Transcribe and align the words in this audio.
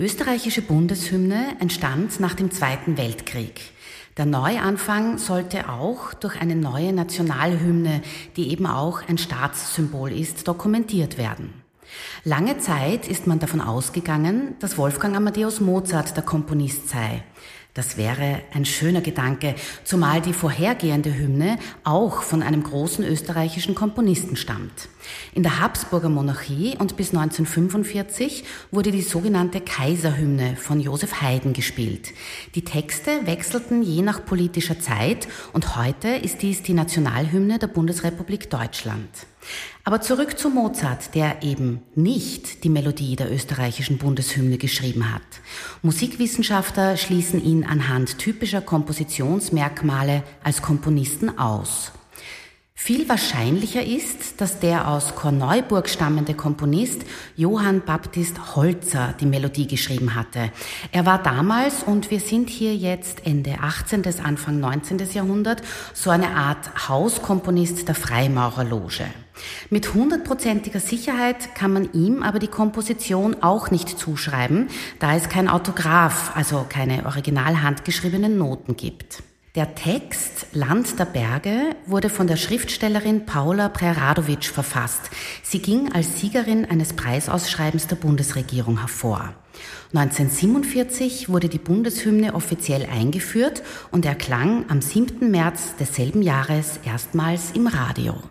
Österreichische 0.00 0.62
Bundeshymne 0.62 1.56
entstand 1.60 2.20
nach 2.20 2.32
dem 2.32 2.50
Zweiten 2.50 2.96
Weltkrieg. 2.96 3.60
Der 4.16 4.24
Neuanfang 4.24 5.18
sollte 5.18 5.68
auch 5.68 6.14
durch 6.14 6.40
eine 6.40 6.56
neue 6.56 6.94
Nationalhymne, 6.94 8.00
die 8.34 8.50
eben 8.50 8.66
auch 8.66 9.06
ein 9.06 9.18
Staatssymbol 9.18 10.10
ist, 10.10 10.48
dokumentiert 10.48 11.18
werden. 11.18 11.52
Lange 12.24 12.56
Zeit 12.56 13.08
ist 13.08 13.26
man 13.26 13.40
davon 13.40 13.60
ausgegangen, 13.60 14.54
dass 14.58 14.78
Wolfgang 14.78 15.14
Amadeus 15.14 15.60
Mozart 15.60 16.16
der 16.16 16.24
Komponist 16.24 16.88
sei. 16.88 17.22
Das 17.74 17.98
wäre 17.98 18.40
ein 18.54 18.64
schöner 18.64 19.02
Gedanke, 19.02 19.54
zumal 19.84 20.22
die 20.22 20.32
vorhergehende 20.32 21.14
Hymne 21.14 21.58
auch 21.84 22.22
von 22.22 22.42
einem 22.42 22.62
großen 22.62 23.04
österreichischen 23.04 23.74
Komponisten 23.74 24.36
stammt. 24.36 24.88
In 25.34 25.42
der 25.42 25.60
Habsburger 25.60 26.08
Monarchie 26.08 26.76
und 26.78 26.96
bis 26.96 27.08
1945 27.14 28.44
wurde 28.70 28.90
die 28.90 29.02
sogenannte 29.02 29.60
Kaiserhymne 29.60 30.56
von 30.56 30.80
Josef 30.80 31.20
Haydn 31.20 31.52
gespielt. 31.52 32.12
Die 32.54 32.64
Texte 32.64 33.26
wechselten 33.26 33.82
je 33.82 34.02
nach 34.02 34.24
politischer 34.24 34.80
Zeit 34.80 35.28
und 35.52 35.76
heute 35.76 36.08
ist 36.08 36.42
dies 36.42 36.62
die 36.62 36.74
Nationalhymne 36.74 37.58
der 37.58 37.68
Bundesrepublik 37.68 38.50
Deutschland. 38.50 39.08
Aber 39.84 40.00
zurück 40.00 40.38
zu 40.38 40.50
Mozart, 40.50 41.14
der 41.14 41.42
eben 41.42 41.82
nicht 41.94 42.64
die 42.64 42.68
Melodie 42.68 43.16
der 43.16 43.32
österreichischen 43.32 43.98
Bundeshymne 43.98 44.58
geschrieben 44.58 45.12
hat. 45.12 45.22
Musikwissenschaftler 45.82 46.96
schließen 46.96 47.42
ihn 47.42 47.64
anhand 47.64 48.18
typischer 48.18 48.60
Kompositionsmerkmale 48.60 50.22
als 50.42 50.60
Komponisten 50.60 51.38
aus. 51.38 51.92
Viel 52.82 53.10
wahrscheinlicher 53.10 53.84
ist, 53.84 54.40
dass 54.40 54.58
der 54.58 54.88
aus 54.88 55.14
Korneuburg 55.14 55.86
stammende 55.86 56.32
Komponist 56.32 57.02
Johann 57.36 57.82
Baptist 57.82 58.56
Holzer 58.56 59.14
die 59.20 59.26
Melodie 59.26 59.66
geschrieben 59.66 60.14
hatte. 60.14 60.50
Er 60.90 61.04
war 61.04 61.22
damals, 61.22 61.82
und 61.82 62.10
wir 62.10 62.20
sind 62.20 62.48
hier 62.48 62.74
jetzt 62.74 63.26
Ende 63.26 63.58
18. 63.60 64.00
bis 64.00 64.18
Anfang 64.18 64.60
19. 64.60 64.98
Jahrhundert, 65.12 65.62
so 65.92 66.08
eine 66.08 66.30
Art 66.30 66.88
Hauskomponist 66.88 67.86
der 67.86 67.94
Freimaurerloge. 67.94 69.04
Mit 69.68 69.92
hundertprozentiger 69.92 70.80
Sicherheit 70.80 71.54
kann 71.54 71.74
man 71.74 71.92
ihm 71.92 72.22
aber 72.22 72.38
die 72.38 72.48
Komposition 72.48 73.42
auch 73.42 73.70
nicht 73.70 73.90
zuschreiben, 73.90 74.68
da 75.00 75.14
es 75.14 75.28
kein 75.28 75.48
Autograph, 75.48 76.34
also 76.34 76.64
keine 76.66 77.04
original 77.04 77.60
handgeschriebenen 77.60 78.38
Noten 78.38 78.74
gibt. 78.74 79.22
Der 79.56 79.74
Text 79.74 80.46
Land 80.52 81.00
der 81.00 81.06
Berge 81.06 81.74
wurde 81.84 82.08
von 82.08 82.28
der 82.28 82.36
Schriftstellerin 82.36 83.26
Paula 83.26 83.68
Preradovic 83.68 84.44
verfasst. 84.44 85.10
Sie 85.42 85.58
ging 85.58 85.90
als 85.92 86.20
Siegerin 86.20 86.66
eines 86.66 86.92
Preisausschreibens 86.92 87.88
der 87.88 87.96
Bundesregierung 87.96 88.78
hervor. 88.78 89.34
1947 89.92 91.30
wurde 91.30 91.48
die 91.48 91.58
Bundeshymne 91.58 92.34
offiziell 92.34 92.86
eingeführt 92.86 93.64
und 93.90 94.06
erklang 94.06 94.66
am 94.68 94.80
7. 94.80 95.32
März 95.32 95.74
desselben 95.80 96.22
Jahres 96.22 96.78
erstmals 96.84 97.50
im 97.50 97.66
Radio. 97.66 98.22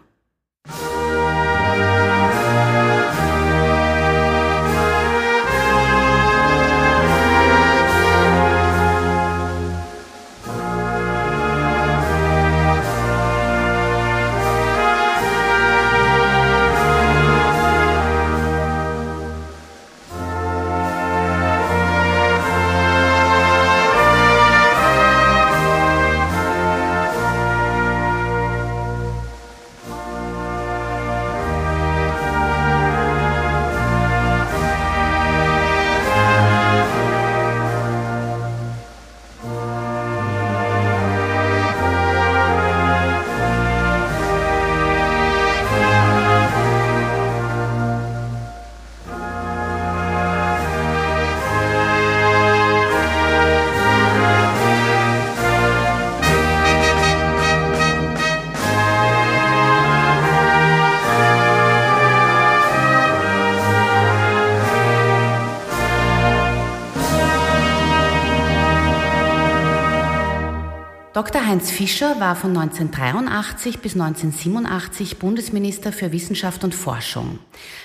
Dr. 71.20 71.46
Heinz 71.46 71.70
Fischer 71.70 72.22
war 72.22 72.34
von 72.34 72.58
1983 72.58 73.80
bis 73.80 73.92
1987 73.92 75.20
Bundesminister 75.20 75.92
für 75.92 76.14
Wissenschaft 76.14 76.64
und 76.64 76.74
Forschung. 76.74 77.40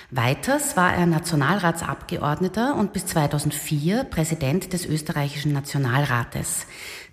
Weiters 0.09 0.77
war 0.77 0.93
er 0.93 1.05
Nationalratsabgeordneter 1.05 2.77
und 2.77 2.93
bis 2.93 3.07
2004 3.07 4.05
Präsident 4.05 4.71
des 4.71 4.85
österreichischen 4.85 5.51
Nationalrates. 5.51 6.65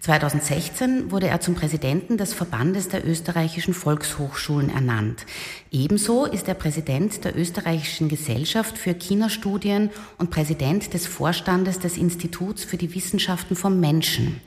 2016 0.03 1.13
wurde 1.13 1.29
er 1.29 1.41
zum 1.41 1.55
Präsidenten 1.55 2.17
des 2.17 2.35
Verbandes 2.35 2.89
der 2.89 3.07
österreichischen 3.07 3.73
Volkshochschulen 3.73 4.69
ernannt. 4.69 5.25
Ebenso 5.71 6.25
ist 6.25 6.49
er 6.49 6.55
Präsident 6.55 7.25
der 7.25 7.39
österreichischen 7.39 8.09
Gesellschaft 8.09 8.77
für 8.77 8.95
China-Studien 8.95 9.91
und 10.19 10.31
Präsident 10.31 10.93
des 10.93 11.07
Vorstandes 11.07 11.79
des 11.79 11.97
Instituts 11.97 12.65
für 12.65 12.77
die 12.77 12.93
Wissenschaften 12.97 13.55
vom 13.55 13.79
Menschen. 13.79 14.41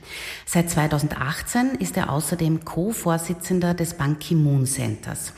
Seit 0.44 0.68
2018 0.68 1.76
ist 1.78 1.96
er 1.96 2.12
außerdem 2.12 2.66
Co-Vorsitzender 2.66 3.72
des 3.72 3.94
Ban 3.94 4.18
Ki-moon 4.18 4.66
Centers. 4.66 5.32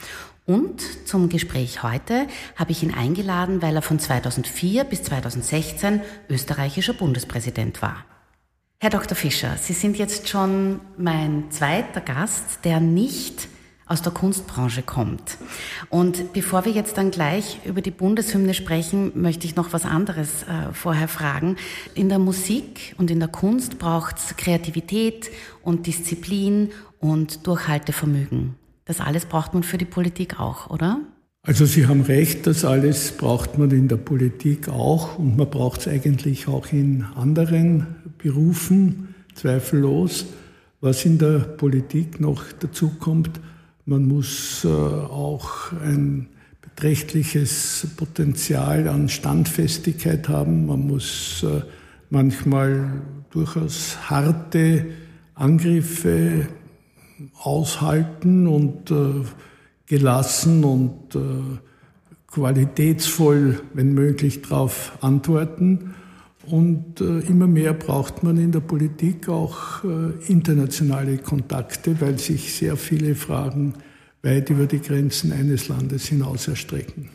Und 0.47 1.07
zum 1.07 1.29
Gespräch 1.29 1.85
heute 1.85 2.27
habe 2.57 2.73
ich 2.73 2.83
ihn 2.83 2.93
eingeladen, 2.93 3.63
weil 3.63 3.77
er 3.77 3.83
von 3.83 4.01
2004 4.01 4.83
bis 4.83 5.05
2016 5.05 6.01
österreichischer 6.29 6.95
Bundespräsident 6.95 7.83
war. 7.83 8.05
Herr 8.81 8.91
Dr. 8.91 9.17
Fischer, 9.17 9.57
Sie 9.57 9.73
sind 9.73 9.99
jetzt 9.99 10.29
schon 10.29 10.79
mein 10.97 11.51
zweiter 11.51 12.01
Gast, 12.01 12.61
der 12.63 12.79
nicht 12.79 13.49
aus 13.87 14.03
der 14.03 14.13
Kunstbranche 14.13 14.83
kommt. 14.83 15.37
Und 15.91 16.33
bevor 16.33 16.65
wir 16.65 16.71
jetzt 16.71 16.97
dann 16.97 17.11
gleich 17.11 17.59
über 17.65 17.81
die 17.81 17.91
Bundeshymne 17.91 18.55
sprechen, 18.55 19.21
möchte 19.21 19.49
ich 19.49 19.57
noch 19.57 19.73
was 19.73 19.85
anderes 19.85 20.45
äh, 20.45 20.73
vorher 20.73 21.09
fragen. 21.09 21.57
In 21.97 22.09
der 22.09 22.21
Musik 22.21 22.95
und 22.99 23.11
in 23.11 23.19
der 23.19 23.29
Kunst 23.29 23.81
braucht 23.81 24.19
es 24.19 24.37
Kreativität 24.37 25.29
und 25.65 25.89
Disziplin 25.89 26.71
und 27.01 27.49
Durchhaltevermögen. 27.49 28.55
Das 28.85 29.01
alles 29.01 29.27
braucht 29.27 29.55
man 29.55 29.65
für 29.65 29.79
die 29.79 29.87
Politik 29.87 30.39
auch, 30.39 30.71
oder? 30.71 31.01
Also 31.43 31.65
Sie 31.65 31.87
haben 31.87 32.03
recht, 32.03 32.47
das 32.47 32.65
alles 32.65 33.13
braucht 33.13 33.59
man 33.59 33.71
in 33.71 33.89
der 33.89 33.97
Politik 33.97 34.69
auch 34.69 35.19
und 35.19 35.37
man 35.37 35.49
braucht 35.49 35.81
es 35.81 35.89
eigentlich 35.89 36.49
auch 36.49 36.73
in 36.73 37.05
anderen 37.15 37.87
Berufen, 38.19 39.15
zweifellos. 39.35 40.27
Was 40.81 41.05
in 41.05 41.19
der 41.19 41.41
Politik 41.41 42.21
noch 42.21 42.45
dazu 42.61 42.91
kommt, 42.99 43.41
man 43.85 44.07
muss 44.07 44.65
äh, 44.65 44.69
auch 44.69 45.73
ein 45.73 46.29
beträchtliches 46.61 47.89
Potenzial 47.97 48.87
an 48.87 49.09
Standfestigkeit 49.09 50.29
haben. 50.29 50.67
Man 50.67 50.87
muss 50.87 51.43
äh, 51.43 51.63
manchmal 52.11 53.03
durchaus 53.31 54.11
harte 54.11 54.87
Angriffe 55.35 56.47
aushalten 57.43 58.47
und 58.47 58.91
äh, 58.91 59.25
gelassen 59.89 60.65
und 60.65 61.15
äh, 61.15 61.19
qualitätsvoll, 62.29 63.61
wenn 63.75 63.95
möglich, 63.95 64.43
darauf 64.43 64.93
antworten. 65.01 65.95
Und 66.47 67.01
äh, 67.01 67.21
immer 67.21 67.47
mehr 67.47 67.75
braucht 67.75 68.23
man 68.23 68.39
in 68.39 68.53
der 68.53 68.61
Politik 68.61 69.29
auch 69.29 69.85
äh, 69.85 70.31
internationale 70.31 71.19
Kontakte, 71.19 72.01
weil 72.01 72.19
sich 72.19 72.55
sehr 72.55 72.77
viele 72.77 73.15
Fragen 73.15 73.75
weit 74.23 74.51
über 74.51 74.67
die 74.67 74.81
Grenzen 74.81 75.33
eines 75.33 75.69
Landes 75.69 76.07
hinaus 76.07 76.49
erstrecken. 76.49 77.11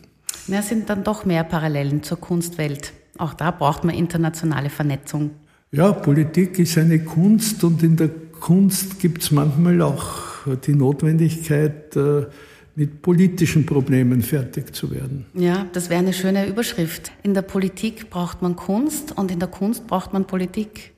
Ja, 0.47 0.59
es 0.59 0.69
sind 0.69 0.89
dann 0.89 1.03
doch 1.03 1.25
mehr 1.25 1.43
Parallelen 1.43 2.03
zur 2.03 2.19
Kunstwelt. 2.19 2.93
Auch 3.17 3.33
da 3.33 3.51
braucht 3.51 3.83
man 3.83 3.95
internationale 3.95 4.69
Vernetzung. 4.69 5.31
Ja, 5.71 5.91
Politik 5.91 6.59
ist 6.59 6.77
eine 6.77 6.99
Kunst 6.99 7.63
und 7.63 7.81
in 7.81 7.95
der 7.95 8.09
Kunst 8.09 8.99
gibt 8.99 9.23
es 9.23 9.31
manchmal 9.31 9.81
auch 9.81 10.45
die 10.65 10.75
Notwendigkeit, 10.75 11.95
äh, 11.95 12.25
mit 12.75 13.01
politischen 13.01 13.65
Problemen 13.65 14.21
fertig 14.21 14.73
zu 14.73 14.91
werden. 14.91 15.25
Ja, 15.35 15.67
das 15.73 15.89
wäre 15.89 15.99
eine 15.99 16.13
schöne 16.13 16.47
Überschrift. 16.47 17.11
In 17.21 17.33
der 17.33 17.43
Politik 17.43 18.09
braucht 18.09 18.41
man 18.41 18.55
Kunst 18.55 19.15
und 19.17 19.31
in 19.31 19.39
der 19.39 19.47
Kunst 19.47 19.87
braucht 19.87 20.13
man 20.13 20.25
Politik. 20.25 20.91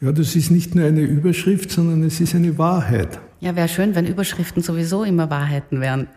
Ja, 0.00 0.12
das 0.12 0.36
ist 0.36 0.50
nicht 0.50 0.74
nur 0.74 0.86
eine 0.86 1.02
Überschrift, 1.02 1.70
sondern 1.70 2.02
es 2.04 2.20
ist 2.20 2.34
eine 2.34 2.56
Wahrheit. 2.58 3.20
Ja, 3.40 3.56
wäre 3.56 3.68
schön, 3.68 3.94
wenn 3.94 4.06
Überschriften 4.06 4.62
sowieso 4.62 5.04
immer 5.04 5.30
Wahrheiten 5.30 5.80
wären. 5.80 6.08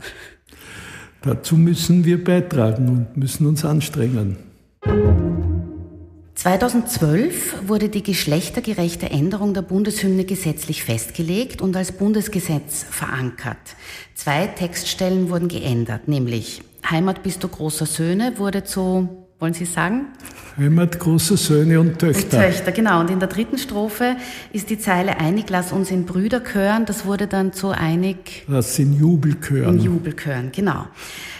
Dazu 1.21 1.56
müssen 1.56 2.03
wir 2.03 2.21
beitragen 2.21 2.89
und 2.89 3.18
müssen 3.18 3.45
uns 3.45 3.63
anstrengen. 3.63 4.38
2012 6.35 7.68
wurde 7.68 7.89
die 7.89 8.03
geschlechtergerechte 8.03 9.09
Änderung 9.09 9.53
der 9.53 9.62
Bundeshymne 9.62 10.25
gesetzlich 10.25 10.83
festgelegt 10.83 11.62
und 11.62 11.75
als 11.75 11.91
Bundesgesetz 11.91 12.83
verankert. 12.89 13.57
Zwei 14.15 14.47
Textstellen 14.47 15.30
wurden 15.30 15.47
geändert, 15.47 16.07
nämlich 16.07 16.62
Heimat 16.89 17.24
bist 17.24 17.44
du 17.44 17.47
großer 17.47 17.85
Söhne 17.85 18.33
wurde 18.38 18.63
zu, 18.63 19.09
wollen 19.39 19.53
Sie 19.53 19.65
sagen? 19.65 20.07
Heimat 20.57 21.00
großer 21.00 21.38
Söhne 21.38 21.80
und 21.80 21.97
Töchter. 21.97 22.38
Und 22.38 22.44
Töchter, 22.44 22.71
genau. 22.71 23.00
Und 23.00 23.09
in 23.09 23.19
der 23.19 23.29
dritten 23.29 23.57
Strophe 23.57 24.18
ist 24.51 24.69
die 24.69 24.77
Zeile 24.77 25.19
einig, 25.19 25.50
lass 25.50 25.71
uns 25.71 25.91
in 25.91 26.06
Brüder 26.06 26.41
chören. 26.44 26.86
Das 26.86 27.06
wurde 27.06 27.27
dann 27.27 27.53
zu 27.53 27.69
einig. 27.69 28.44
Lass 28.47 28.77
in 28.79 28.94
Jubel 28.94 29.39
chören. 29.39 29.77
In 29.77 29.83
Jubel 29.83 30.13
chören, 30.15 30.51
genau. 30.51 30.88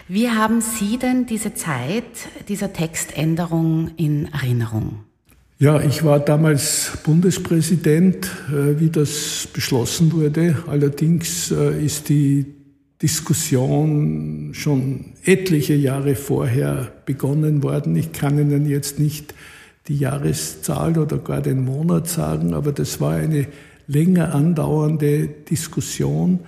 Wie 0.08 0.30
haben 0.30 0.60
Sie 0.62 0.98
denn 0.98 1.26
diese 1.26 1.54
Zeit 1.54 2.04
dieser 2.50 2.74
Textänderung 2.74 3.92
in 3.96 4.28
Erinnerung? 4.34 5.00
Ja, 5.60 5.80
ich 5.82 6.04
war 6.04 6.20
damals 6.20 6.98
Bundespräsident, 7.06 8.26
äh, 8.50 8.80
wie 8.82 8.90
das 8.90 9.48
beschlossen 9.54 10.12
wurde. 10.12 10.62
Allerdings 10.68 11.52
äh, 11.52 11.86
ist 11.86 12.10
die 12.10 12.46
Diskussion 13.02 14.50
schon 14.54 15.14
etliche 15.24 15.76
Jahre 15.76 16.16
vorher 16.16 16.92
begonnen 17.06 17.64
worden. 17.64 17.96
Ich 17.96 18.12
kann 18.12 18.38
Ihnen 18.38 18.66
jetzt 18.66 19.00
nicht 19.00 19.34
die 19.88 19.98
Jahreszahl 19.98 20.98
oder 20.98 21.18
gar 21.18 21.42
den 21.42 21.64
Monat 21.64 22.10
sagen, 22.10 22.54
aber 22.54 22.74
das 22.74 23.00
war 23.00 23.14
eine 23.14 23.48
länger 23.88 24.36
andauernde 24.36 25.28
Diskussion. 25.50 26.40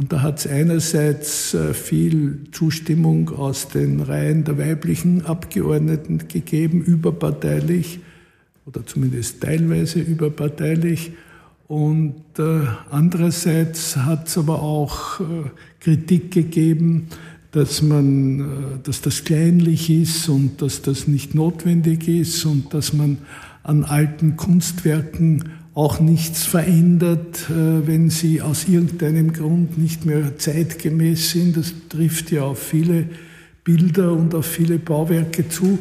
Und 0.00 0.14
da 0.14 0.22
hat 0.22 0.38
es 0.38 0.46
einerseits 0.46 1.52
äh, 1.52 1.74
viel 1.74 2.44
Zustimmung 2.52 3.28
aus 3.36 3.68
den 3.68 4.00
Reihen 4.00 4.44
der 4.44 4.56
weiblichen 4.56 5.26
Abgeordneten 5.26 6.26
gegeben, 6.26 6.80
überparteilich 6.80 8.00
oder 8.64 8.86
zumindest 8.86 9.42
teilweise 9.42 10.00
überparteilich. 10.00 11.12
Und 11.68 12.14
äh, 12.38 12.62
andererseits 12.88 13.94
hat 13.98 14.28
es 14.28 14.38
aber 14.38 14.62
auch 14.62 15.20
äh, 15.20 15.24
Kritik 15.80 16.30
gegeben, 16.30 17.08
dass 17.50 17.82
man, 17.82 18.80
dass 18.84 19.02
das 19.02 19.24
kleinlich 19.24 19.90
ist 19.90 20.30
und 20.30 20.62
dass 20.62 20.80
das 20.80 21.08
nicht 21.08 21.34
notwendig 21.34 22.08
ist 22.08 22.46
und 22.46 22.72
dass 22.72 22.94
man 22.94 23.18
an 23.64 23.84
alten 23.84 24.38
Kunstwerken 24.38 25.59
auch 25.74 26.00
nichts 26.00 26.44
verändert, 26.44 27.48
äh, 27.48 27.86
wenn 27.86 28.10
sie 28.10 28.42
aus 28.42 28.68
irgendeinem 28.68 29.32
Grund 29.32 29.78
nicht 29.78 30.04
mehr 30.04 30.36
zeitgemäß 30.38 31.30
sind. 31.30 31.56
Das 31.56 31.72
trifft 31.88 32.30
ja 32.32 32.42
auf 32.42 32.58
viele 32.58 33.06
Bilder 33.64 34.12
und 34.12 34.34
auf 34.34 34.46
viele 34.46 34.78
Bauwerke 34.78 35.48
zu. 35.48 35.78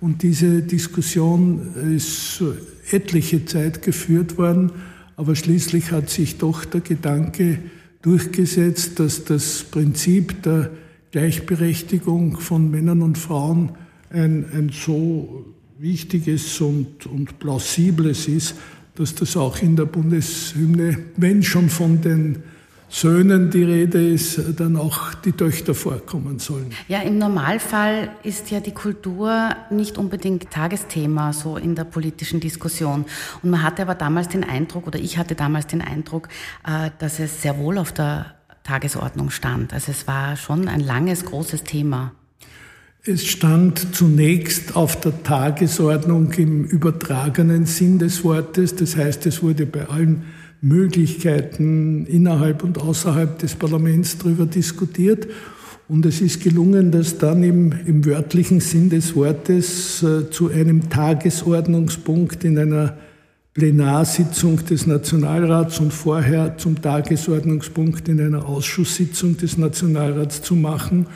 Und 0.00 0.22
diese 0.22 0.62
Diskussion 0.62 1.74
ist 1.94 2.42
etliche 2.90 3.44
Zeit 3.44 3.82
geführt 3.82 4.38
worden, 4.38 4.72
aber 5.16 5.34
schließlich 5.34 5.90
hat 5.90 6.08
sich 6.08 6.38
doch 6.38 6.64
der 6.64 6.80
Gedanke 6.80 7.58
durchgesetzt, 8.02 9.00
dass 9.00 9.24
das 9.24 9.64
Prinzip 9.64 10.42
der 10.44 10.70
Gleichberechtigung 11.10 12.38
von 12.38 12.70
Männern 12.70 13.02
und 13.02 13.18
Frauen 13.18 13.70
ein, 14.10 14.46
ein 14.52 14.70
so 14.72 15.46
wichtiges 15.78 16.60
und, 16.60 17.06
und 17.06 17.38
plausibles 17.38 18.28
ist, 18.28 18.54
dass 18.98 19.14
das 19.14 19.36
auch 19.36 19.58
in 19.62 19.76
der 19.76 19.84
Bundeshymne, 19.84 20.98
wenn 21.16 21.42
schon 21.42 21.70
von 21.70 22.00
den 22.00 22.42
Söhnen 22.90 23.50
die 23.50 23.62
Rede 23.62 24.04
ist, 24.08 24.40
dann 24.58 24.76
auch 24.76 25.12
die 25.14 25.32
Töchter 25.32 25.74
vorkommen 25.74 26.38
sollen. 26.38 26.72
Ja, 26.88 27.02
im 27.02 27.18
Normalfall 27.18 28.10
ist 28.22 28.50
ja 28.50 28.60
die 28.60 28.72
Kultur 28.72 29.50
nicht 29.70 29.98
unbedingt 29.98 30.50
Tagesthema 30.50 31.32
so 31.32 31.58
in 31.58 31.74
der 31.74 31.84
politischen 31.84 32.40
Diskussion. 32.40 33.04
Und 33.42 33.50
man 33.50 33.62
hatte 33.62 33.82
aber 33.82 33.94
damals 33.94 34.28
den 34.28 34.42
Eindruck, 34.42 34.86
oder 34.86 34.98
ich 34.98 35.18
hatte 35.18 35.34
damals 35.34 35.66
den 35.66 35.82
Eindruck, 35.82 36.28
äh, 36.66 36.90
dass 36.98 37.20
es 37.20 37.42
sehr 37.42 37.58
wohl 37.58 37.76
auf 37.76 37.92
der 37.92 38.34
Tagesordnung 38.64 39.30
stand. 39.30 39.74
Also 39.74 39.92
es 39.92 40.06
war 40.06 40.36
schon 40.36 40.66
ein 40.66 40.80
langes, 40.80 41.24
großes 41.26 41.64
Thema. 41.64 42.12
Es 43.04 43.24
stand 43.26 43.94
zunächst 43.94 44.74
auf 44.74 45.00
der 45.00 45.22
Tagesordnung 45.22 46.32
im 46.32 46.64
übertragenen 46.64 47.64
Sinn 47.64 47.98
des 47.98 48.24
Wortes. 48.24 48.74
Das 48.74 48.96
heißt, 48.96 49.24
es 49.26 49.42
wurde 49.42 49.66
bei 49.66 49.88
allen 49.88 50.24
Möglichkeiten 50.60 52.06
innerhalb 52.06 52.64
und 52.64 52.78
außerhalb 52.78 53.38
des 53.38 53.54
Parlaments 53.54 54.18
darüber 54.18 54.46
diskutiert. 54.46 55.28
Und 55.88 56.04
es 56.06 56.20
ist 56.20 56.42
gelungen, 56.42 56.90
das 56.90 57.18
dann 57.18 57.42
im, 57.44 57.72
im 57.86 58.04
wörtlichen 58.04 58.60
Sinn 58.60 58.90
des 58.90 59.14
Wortes 59.14 60.02
äh, 60.02 60.28
zu 60.30 60.50
einem 60.50 60.90
Tagesordnungspunkt 60.90 62.44
in 62.44 62.58
einer 62.58 62.98
Plenarsitzung 63.54 64.64
des 64.66 64.86
Nationalrats 64.86 65.78
und 65.78 65.92
vorher 65.92 66.58
zum 66.58 66.82
Tagesordnungspunkt 66.82 68.08
in 68.08 68.20
einer 68.20 68.44
Ausschusssitzung 68.44 69.36
des 69.36 69.56
Nationalrats 69.56 70.42
zu 70.42 70.56
machen 70.56 71.06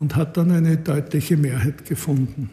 und 0.00 0.16
hat 0.16 0.36
dann 0.36 0.50
eine 0.50 0.78
deutliche 0.78 1.36
Mehrheit 1.36 1.84
gefunden. 1.84 2.50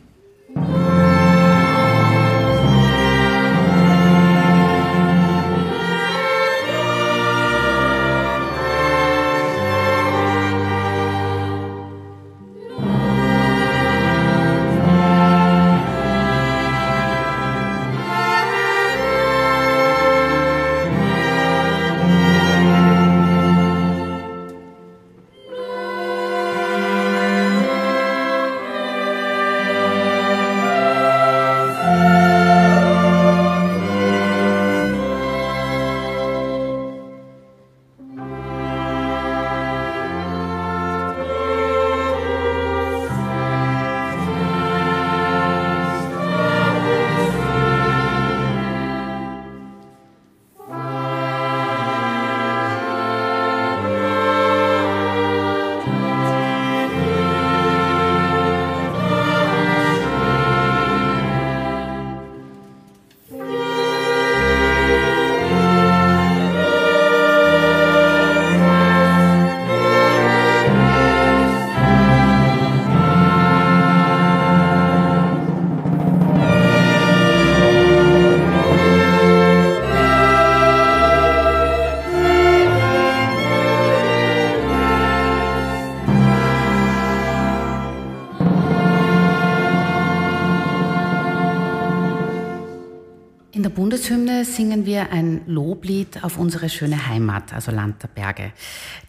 Wir 94.97 95.11
ein 95.11 95.41
Loblied 95.45 96.23
auf 96.23 96.39
unsere 96.39 96.69
schöne 96.69 97.07
Heimat, 97.07 97.53
also 97.53 97.71
Land 97.71 98.01
der 98.01 98.07
Berge. 98.07 98.51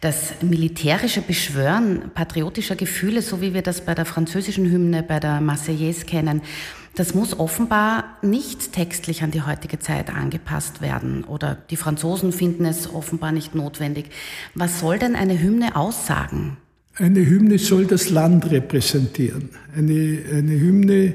Das 0.01 0.33
militärische 0.41 1.21
Beschwören 1.21 2.11
patriotischer 2.13 2.75
Gefühle, 2.75 3.21
so 3.23 3.41
wie 3.41 3.55
wir 3.55 3.63
das 3.63 3.81
bei 3.81 3.95
der 3.95 4.05
französischen 4.05 4.69
Hymne, 4.69 5.01
bei 5.01 5.19
der 5.19 5.41
Marseillaise 5.41 6.05
kennen, 6.05 6.41
das 6.95 7.15
muss 7.15 7.39
offenbar 7.39 8.17
nicht 8.21 8.73
textlich 8.73 9.23
an 9.23 9.31
die 9.31 9.41
heutige 9.41 9.79
Zeit 9.79 10.13
angepasst 10.13 10.81
werden 10.81 11.23
oder 11.23 11.57
die 11.69 11.75
Franzosen 11.75 12.31
finden 12.31 12.65
es 12.65 12.93
offenbar 12.93 13.31
nicht 13.31 13.55
notwendig. 13.55 14.05
Was 14.53 14.79
soll 14.79 14.99
denn 14.99 15.15
eine 15.15 15.41
Hymne 15.41 15.75
aussagen? 15.75 16.57
Eine 16.97 17.25
Hymne 17.25 17.57
soll 17.57 17.85
das 17.85 18.09
Land 18.09 18.51
repräsentieren. 18.51 19.49
Eine, 19.75 20.19
eine 20.33 20.59
Hymne 20.59 21.13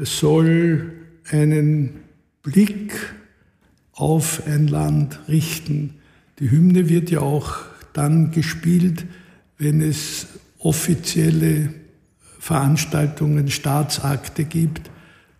soll 0.00 0.92
einen 1.30 2.00
Blick 2.42 2.92
auf 3.96 4.46
ein 4.46 4.68
Land 4.68 5.18
richten. 5.26 5.94
Die 6.38 6.50
Hymne 6.50 6.88
wird 6.88 7.10
ja 7.10 7.20
auch 7.20 7.56
dann 7.94 8.30
gespielt, 8.30 9.06
wenn 9.58 9.80
es 9.80 10.26
offizielle 10.58 11.70
Veranstaltungen, 12.38 13.50
Staatsakte 13.50 14.44
gibt. 14.44 14.90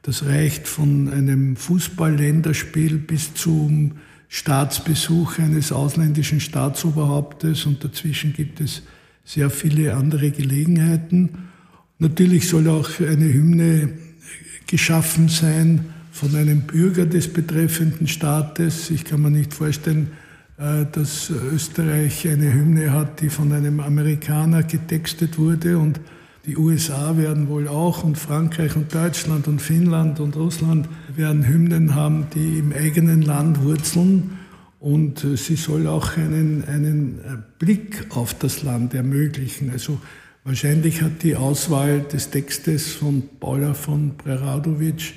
Das 0.03 0.25
reicht 0.25 0.67
von 0.67 1.13
einem 1.13 1.57
Fußballländerspiel 1.57 2.97
bis 2.97 3.35
zum 3.35 3.93
Staatsbesuch 4.29 5.39
eines 5.39 5.71
ausländischen 5.71 6.41
Staatsoberhauptes 6.41 7.67
und 7.67 7.85
dazwischen 7.85 8.33
gibt 8.33 8.61
es 8.61 8.83
sehr 9.25 9.51
viele 9.51 9.95
andere 9.95 10.31
Gelegenheiten. 10.31 11.51
Natürlich 11.99 12.49
soll 12.49 12.69
auch 12.69 12.89
eine 13.01 13.33
Hymne 13.33 13.99
geschaffen 14.67 15.29
sein, 15.29 15.87
von 16.17 16.35
einem 16.35 16.63
Bürger 16.63 17.05
des 17.05 17.31
betreffenden 17.31 18.07
Staates. 18.07 18.91
Ich 18.91 19.05
kann 19.05 19.21
mir 19.21 19.31
nicht 19.31 19.53
vorstellen, 19.53 20.13
äh, 20.57 20.87
dass 20.91 21.29
Österreich 21.29 22.27
eine 22.27 22.55
Hymne 22.55 22.91
hat, 22.91 23.21
die 23.21 23.29
von 23.29 23.53
einem 23.53 23.81
Amerikaner 23.81 24.63
getextet 24.63 25.37
wurde 25.37 25.77
und 25.77 26.01
die 26.47 26.57
USA 26.57 27.19
werden 27.19 27.49
wohl 27.49 27.69
auch 27.69 28.03
und 28.03 28.17
Frankreich 28.17 28.77
und 28.77 28.95
Deutschland 28.95 29.47
und 29.47 29.61
Finnland 29.61 30.19
und 30.19 30.37
Russland 30.37 30.89
werden 31.15 31.47
Hymnen 31.47 31.95
haben, 31.95 32.29
die 32.35 32.61
im 32.61 32.73
eigenen 32.73 33.21
Land 33.21 33.63
wurzeln 33.63 34.39
und 34.81 35.23
äh, 35.23 35.37
sie 35.37 35.57
soll 35.57 35.87
auch 35.87 36.17
einen, 36.17 36.65
einen 36.65 37.19
äh, 37.19 37.37
Blick 37.59 38.07
auf 38.17 38.33
das 38.33 38.63
Land 38.63 38.95
ermöglichen. 38.95 39.69
Also 39.69 40.01
wahrscheinlich 40.45 41.03
hat 41.03 41.23
die 41.23 41.37
Auswahl 41.37 42.01
des 42.01 42.31
Textes 42.31 42.95
von 42.95 43.23
Paula 43.39 43.75
von 43.75 44.17
Preradovic 44.17 45.13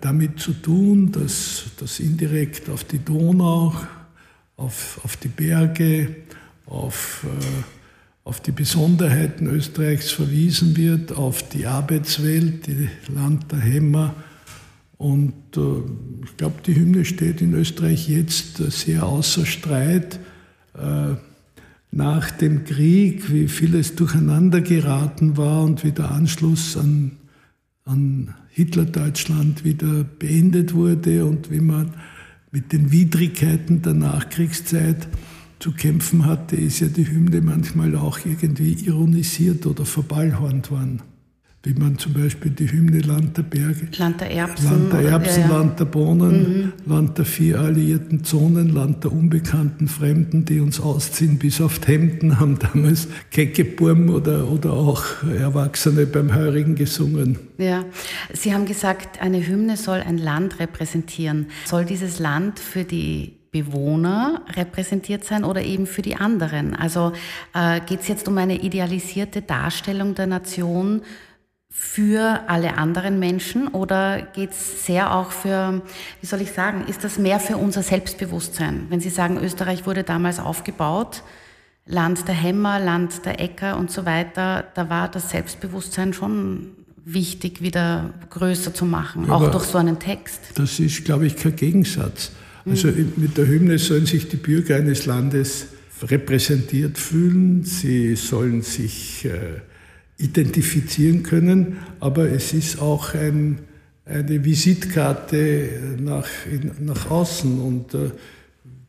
damit 0.00 0.38
zu 0.38 0.52
tun, 0.52 1.10
dass 1.10 1.64
das 1.78 1.98
indirekt 1.98 2.70
auf 2.70 2.84
die 2.84 3.00
Donau, 3.00 3.74
auf, 4.56 5.00
auf 5.02 5.16
die 5.16 5.28
Berge, 5.28 6.14
auf, 6.66 7.26
äh, 7.26 7.62
auf 8.24 8.40
die 8.40 8.52
Besonderheiten 8.52 9.48
Österreichs 9.48 10.12
verwiesen 10.12 10.76
wird, 10.76 11.10
auf 11.10 11.48
die 11.48 11.66
Arbeitswelt, 11.66 12.68
die 12.68 12.88
Land 13.12 13.50
der 13.50 13.58
Hämmer. 13.58 14.14
Und 14.98 15.34
äh, 15.56 16.24
ich 16.24 16.36
glaube, 16.36 16.62
die 16.64 16.76
Hymne 16.76 17.04
steht 17.04 17.40
in 17.40 17.52
Österreich 17.54 18.08
jetzt 18.08 18.58
sehr 18.58 19.04
außer 19.04 19.44
Streit. 19.44 20.20
Nach 21.90 22.30
dem 22.30 22.64
Krieg, 22.64 23.30
wie 23.30 23.46
vieles 23.46 23.94
durcheinander 23.94 24.62
geraten 24.62 25.36
war 25.36 25.64
und 25.64 25.84
wie 25.84 25.92
der 25.92 26.10
Anschluss 26.10 26.78
an, 26.78 27.18
an 27.84 28.34
Hitler-Deutschland 28.50 29.64
wieder 29.64 30.04
beendet 30.04 30.74
wurde 30.74 31.24
und 31.24 31.50
wie 31.50 31.60
man 31.60 31.94
mit 32.50 32.72
den 32.72 32.92
Widrigkeiten 32.92 33.82
der 33.82 33.94
Nachkriegszeit 33.94 35.08
zu 35.58 35.72
kämpfen 35.72 36.26
hatte, 36.26 36.56
ist 36.56 36.80
ja 36.80 36.88
die 36.88 37.08
Hymne 37.08 37.40
manchmal 37.40 37.96
auch 37.96 38.18
irgendwie 38.24 38.72
ironisiert 38.72 39.66
oder 39.66 39.84
verballhornt 39.84 40.70
worden 40.70 41.02
wie 41.64 41.74
man 41.74 41.96
zum 41.96 42.14
Beispiel 42.14 42.50
die 42.50 42.70
Hymne 42.70 43.00
Land 43.00 43.36
der 43.36 43.44
Berge, 43.44 43.86
Land 43.96 44.20
der 44.20 44.32
Erbsen, 44.32 44.68
Land 44.68 44.92
der, 44.92 45.00
Erbsen, 45.00 45.42
ja, 45.42 45.48
ja. 45.48 45.58
Land 45.58 45.80
der 45.80 45.84
Bohnen, 45.84 46.72
mhm. 46.86 46.92
Land 46.92 47.18
der 47.18 47.24
vier 47.24 47.60
alliierten 47.60 48.24
Zonen, 48.24 48.70
Land 48.70 49.04
der 49.04 49.12
unbekannten 49.12 49.86
Fremden, 49.86 50.44
die 50.44 50.58
uns 50.58 50.80
ausziehen 50.80 51.38
bis 51.38 51.60
auf 51.60 51.78
die 51.78 51.92
Hemden, 51.92 52.40
haben 52.40 52.58
damals 52.58 53.06
Keckeburm 53.30 54.10
oder, 54.10 54.50
oder 54.50 54.72
auch 54.72 55.04
Erwachsene 55.22 56.06
beim 56.06 56.34
Heurigen 56.34 56.74
gesungen. 56.74 57.38
Ja, 57.58 57.84
Sie 58.32 58.52
haben 58.52 58.66
gesagt, 58.66 59.22
eine 59.22 59.46
Hymne 59.46 59.76
soll 59.76 60.00
ein 60.00 60.18
Land 60.18 60.58
repräsentieren. 60.58 61.46
Soll 61.64 61.84
dieses 61.84 62.18
Land 62.18 62.58
für 62.58 62.82
die 62.82 63.34
Bewohner 63.52 64.42
repräsentiert 64.56 65.24
sein 65.24 65.44
oder 65.44 65.62
eben 65.62 65.86
für 65.86 66.02
die 66.02 66.16
anderen? 66.16 66.74
Also 66.74 67.12
äh, 67.54 67.80
geht 67.86 68.00
es 68.00 68.08
jetzt 68.08 68.26
um 68.26 68.36
eine 68.38 68.62
idealisierte 68.62 69.42
Darstellung 69.42 70.16
der 70.16 70.26
Nation 70.26 71.02
für 71.74 72.40
alle 72.48 72.76
anderen 72.76 73.18
Menschen 73.18 73.66
oder 73.66 74.20
geht 74.34 74.50
es 74.50 74.84
sehr 74.84 75.14
auch 75.14 75.32
für, 75.32 75.80
wie 76.20 76.26
soll 76.26 76.42
ich 76.42 76.52
sagen, 76.52 76.84
ist 76.86 77.02
das 77.02 77.18
mehr 77.18 77.40
für 77.40 77.56
unser 77.56 77.82
Selbstbewusstsein? 77.82 78.86
Wenn 78.90 79.00
Sie 79.00 79.08
sagen, 79.08 79.38
Österreich 79.42 79.86
wurde 79.86 80.04
damals 80.04 80.38
aufgebaut, 80.38 81.22
Land 81.86 82.28
der 82.28 82.34
Hämmer, 82.34 82.78
Land 82.78 83.24
der 83.24 83.40
Äcker 83.40 83.78
und 83.78 83.90
so 83.90 84.04
weiter, 84.04 84.64
da 84.74 84.90
war 84.90 85.08
das 85.08 85.30
Selbstbewusstsein 85.30 86.12
schon 86.12 86.72
wichtig, 87.04 87.62
wieder 87.62 88.12
größer 88.30 88.74
zu 88.74 88.84
machen, 88.84 89.26
ja, 89.26 89.32
auch 89.32 89.50
durch 89.50 89.64
so 89.64 89.78
einen 89.78 89.98
Text. 89.98 90.40
Das 90.54 90.78
ist, 90.78 91.04
glaube 91.06 91.26
ich, 91.26 91.36
kein 91.36 91.56
Gegensatz. 91.56 92.32
Also 92.66 92.88
mhm. 92.88 93.14
mit 93.16 93.36
der 93.38 93.48
Hymne 93.48 93.78
sollen 93.78 94.06
sich 94.06 94.28
die 94.28 94.36
Bürger 94.36 94.76
eines 94.76 95.06
Landes 95.06 95.68
repräsentiert 96.02 96.98
fühlen, 96.98 97.64
sie 97.64 98.14
sollen 98.14 98.62
sich 98.62 99.24
äh, 99.24 99.62
identifizieren 100.18 101.22
können, 101.22 101.78
aber 102.00 102.30
es 102.30 102.52
ist 102.52 102.80
auch 102.80 103.14
ein, 103.14 103.58
eine 104.04 104.44
Visitkarte 104.44 105.96
nach, 106.00 106.28
nach 106.80 107.10
außen 107.10 107.60
und 107.60 107.94
äh, 107.94 108.10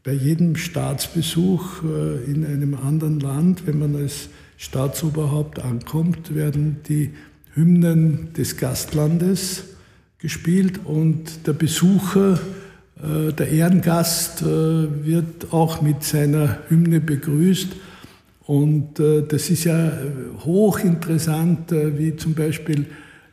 bei 0.04 0.12
jedem 0.12 0.58
Staatsbesuch 0.58 1.84
äh, 1.84 2.30
in 2.30 2.46
einem 2.46 2.76
anderen 2.76 3.20
Land, 3.20 3.66
wenn 3.66 3.80
man 3.80 3.96
als 3.96 4.30
Staatsoberhaupt 4.58 5.60
ankommt, 5.60 6.36
werden 6.36 6.78
die 6.88 7.12
Hymnen 7.54 8.34
des 8.34 8.58
Gastlandes 8.58 9.64
gespielt 10.20 10.82
und 10.86 11.48
der 11.48 11.54
Besucher, 11.54 12.40
äh, 13.02 13.32
der 13.34 13.50
Ehrengast 13.50 14.42
äh, 14.42 14.46
wird 14.46 15.52
auch 15.54 15.82
mit 15.82 16.04
seiner 16.04 16.60
Hymne 16.70 17.00
begrüßt. 17.00 17.70
Und 18.46 19.00
äh, 19.00 19.24
das 19.26 19.50
ist 19.50 19.64
ja 19.64 19.88
äh, 19.88 19.92
hochinteressant, 20.44 21.72
äh, 21.72 21.98
wie 21.98 22.16
zum 22.16 22.34
Beispiel 22.34 22.86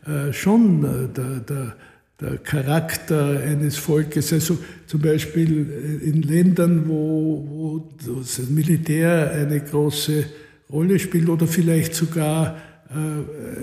äh, 0.07 0.33
schon 0.33 0.85
äh, 0.85 1.09
der, 1.14 1.40
der, 1.40 1.76
der, 2.21 2.38
Charakter 2.38 3.40
eines 3.40 3.76
Volkes, 3.76 4.33
also 4.33 4.59
zum 4.87 5.00
Beispiel 5.00 5.67
äh, 6.02 6.09
in 6.09 6.23
Ländern, 6.23 6.85
wo, 6.87 7.45
wo 7.49 7.88
das 8.07 8.38
Militär 8.49 9.33
eine 9.33 9.61
große 9.61 10.25
Rolle 10.73 10.99
spielt 10.99 11.29
oder 11.29 11.47
vielleicht 11.47 11.95
sogar 11.95 12.57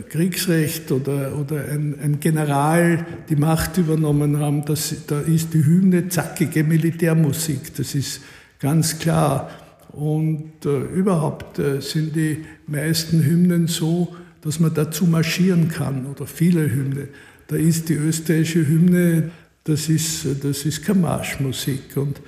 Kriegsrecht 0.07 0.89
oder, 0.89 1.37
oder 1.37 1.65
ein, 1.65 1.99
ein, 2.01 2.19
General 2.21 3.05
die 3.27 3.35
Macht 3.35 3.77
übernommen 3.77 4.39
haben, 4.39 4.63
das, 4.63 4.95
da 5.05 5.19
ist 5.19 5.53
die 5.53 5.65
Hymne 5.65 6.07
zackige 6.07 6.63
Militärmusik, 6.63 7.75
das 7.75 7.93
ist 7.93 8.21
ganz 8.57 8.99
klar. 8.99 9.49
Und 9.97 10.63
äh, 10.63 10.79
überhaupt 10.93 11.57
äh, 11.57 11.81
sind 11.81 12.15
die 12.15 12.45
meisten 12.67 13.23
Hymnen 13.23 13.65
so, 13.65 14.15
dass 14.41 14.59
man 14.59 14.71
dazu 14.71 15.07
marschieren 15.07 15.69
kann 15.69 16.05
oder 16.05 16.27
viele 16.27 16.71
Hymnen. 16.71 17.07
Da 17.47 17.55
ist 17.55 17.89
die 17.89 17.95
österreichische 17.95 18.67
Hymne, 18.67 19.31
das 19.63 19.89
ist, 19.89 20.27
das 20.43 20.65
ist 20.65 20.85
keine 20.85 20.99
Marschmusik. 20.99 21.97
Und 21.97 22.21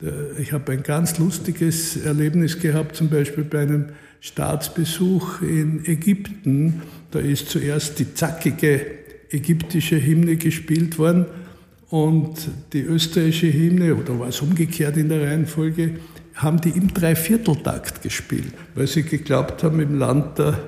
äh, 0.00 0.40
ich 0.40 0.52
habe 0.52 0.70
ein 0.70 0.84
ganz 0.84 1.18
lustiges 1.18 1.96
Erlebnis 1.96 2.60
gehabt, 2.60 2.94
zum 2.94 3.08
Beispiel 3.08 3.42
bei 3.42 3.62
einem 3.62 3.86
Staatsbesuch 4.20 5.42
in 5.42 5.84
Ägypten. 5.84 6.82
Da 7.10 7.18
ist 7.18 7.48
zuerst 7.48 7.98
die 7.98 8.14
zackige 8.14 8.86
ägyptische 9.30 10.00
Hymne 10.00 10.36
gespielt 10.36 10.96
worden 10.96 11.26
und 11.90 12.48
die 12.72 12.82
österreichische 12.82 13.52
Hymne, 13.52 13.96
oder 13.96 14.16
war 14.16 14.28
es 14.28 14.40
umgekehrt 14.40 14.96
in 14.96 15.08
der 15.08 15.22
Reihenfolge, 15.22 15.96
haben 16.36 16.60
die 16.60 16.70
im 16.70 16.92
Dreivierteltakt 16.92 18.02
gespielt, 18.02 18.52
weil 18.74 18.86
sie 18.86 19.02
geglaubt 19.02 19.62
haben, 19.62 19.80
im 19.80 19.98
Land 19.98 20.38
der, 20.38 20.58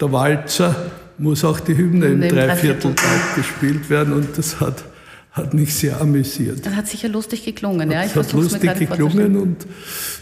der 0.00 0.12
Walzer 0.12 0.74
muss 1.18 1.44
auch 1.44 1.60
die 1.60 1.76
Hymne 1.76 2.06
im 2.06 2.20
Dreivierteltakt 2.20 3.36
gespielt 3.36 3.90
werden 3.90 4.14
und 4.14 4.38
das 4.38 4.58
hat, 4.60 4.84
hat 5.32 5.52
mich 5.52 5.74
sehr 5.74 6.00
amüsiert. 6.00 6.64
Das 6.64 6.74
hat 6.74 6.88
sicher 6.88 7.08
lustig 7.08 7.44
geklungen, 7.44 7.90
ja. 7.90 8.04
Ich 8.04 8.14
hat 8.14 8.32
lustig 8.32 8.78
geklungen 8.78 9.36
und 9.36 9.66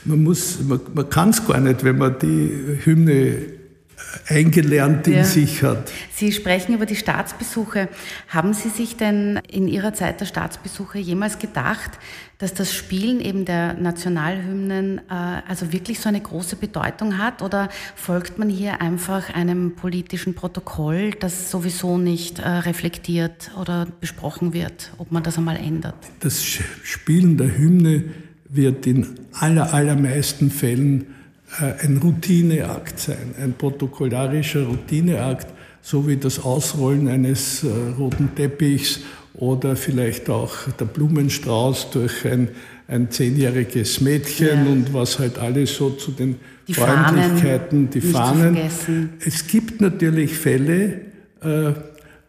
man, 0.04 0.22
muss, 0.22 0.58
man, 0.66 0.80
man 0.92 1.08
kann 1.08 1.30
es 1.30 1.46
gar 1.46 1.60
nicht, 1.60 1.84
wenn 1.84 1.98
man 1.98 2.16
die 2.20 2.78
Hymne 2.84 3.55
eingelernt 4.28 5.06
in 5.06 5.14
ja. 5.14 5.24
sich 5.24 5.62
hat. 5.62 5.92
Sie 6.12 6.32
sprechen 6.32 6.74
über 6.74 6.86
die 6.86 6.96
Staatsbesuche. 6.96 7.88
Haben 8.28 8.54
Sie 8.54 8.68
sich 8.68 8.96
denn 8.96 9.40
in 9.48 9.68
Ihrer 9.68 9.94
Zeit 9.94 10.20
der 10.20 10.26
Staatsbesuche 10.26 10.98
jemals 10.98 11.38
gedacht, 11.38 11.92
dass 12.38 12.52
das 12.52 12.74
Spielen 12.74 13.20
eben 13.20 13.44
der 13.44 13.74
Nationalhymnen 13.74 14.98
äh, 14.98 15.42
also 15.48 15.72
wirklich 15.72 16.00
so 16.00 16.08
eine 16.08 16.20
große 16.20 16.56
Bedeutung 16.56 17.18
hat? 17.18 17.42
Oder 17.42 17.68
folgt 17.94 18.38
man 18.38 18.48
hier 18.48 18.80
einfach 18.80 19.34
einem 19.34 19.74
politischen 19.74 20.34
Protokoll, 20.34 21.12
das 21.12 21.50
sowieso 21.50 21.98
nicht 21.98 22.38
äh, 22.38 22.48
reflektiert 22.48 23.50
oder 23.60 23.86
besprochen 24.00 24.52
wird, 24.52 24.92
ob 24.98 25.12
man 25.12 25.22
das 25.22 25.38
einmal 25.38 25.56
ändert? 25.56 25.96
Das 26.20 26.44
Spielen 26.44 27.36
der 27.36 27.56
Hymne 27.56 28.04
wird 28.48 28.86
in 28.86 29.18
aller, 29.32 29.72
allermeisten 29.72 30.50
Fällen 30.50 31.15
ein 31.58 31.98
Routineakt 31.98 32.98
sein, 32.98 33.34
ein 33.40 33.52
protokollarischer 33.52 34.64
Routineakt, 34.64 35.46
so 35.80 36.06
wie 36.08 36.16
das 36.16 36.40
Ausrollen 36.44 37.08
eines 37.08 37.62
äh, 37.62 37.68
roten 37.96 38.34
Teppichs 38.34 39.00
oder 39.34 39.76
vielleicht 39.76 40.28
auch 40.28 40.54
der 40.80 40.86
Blumenstrauß 40.86 41.90
durch 41.90 42.26
ein, 42.26 42.48
ein 42.88 43.10
zehnjähriges 43.10 44.00
Mädchen 44.00 44.66
ja. 44.66 44.72
und 44.72 44.92
was 44.92 45.18
halt 45.18 45.38
alles 45.38 45.76
so 45.76 45.90
zu 45.90 46.10
den 46.10 46.36
die 46.66 46.74
Freundlichkeiten, 46.74 47.88
Fahnen, 47.88 47.90
die 47.90 48.00
Fahnen. 48.00 49.10
Es 49.24 49.46
gibt 49.46 49.80
natürlich 49.80 50.36
Fälle, 50.36 51.00
äh, 51.40 51.72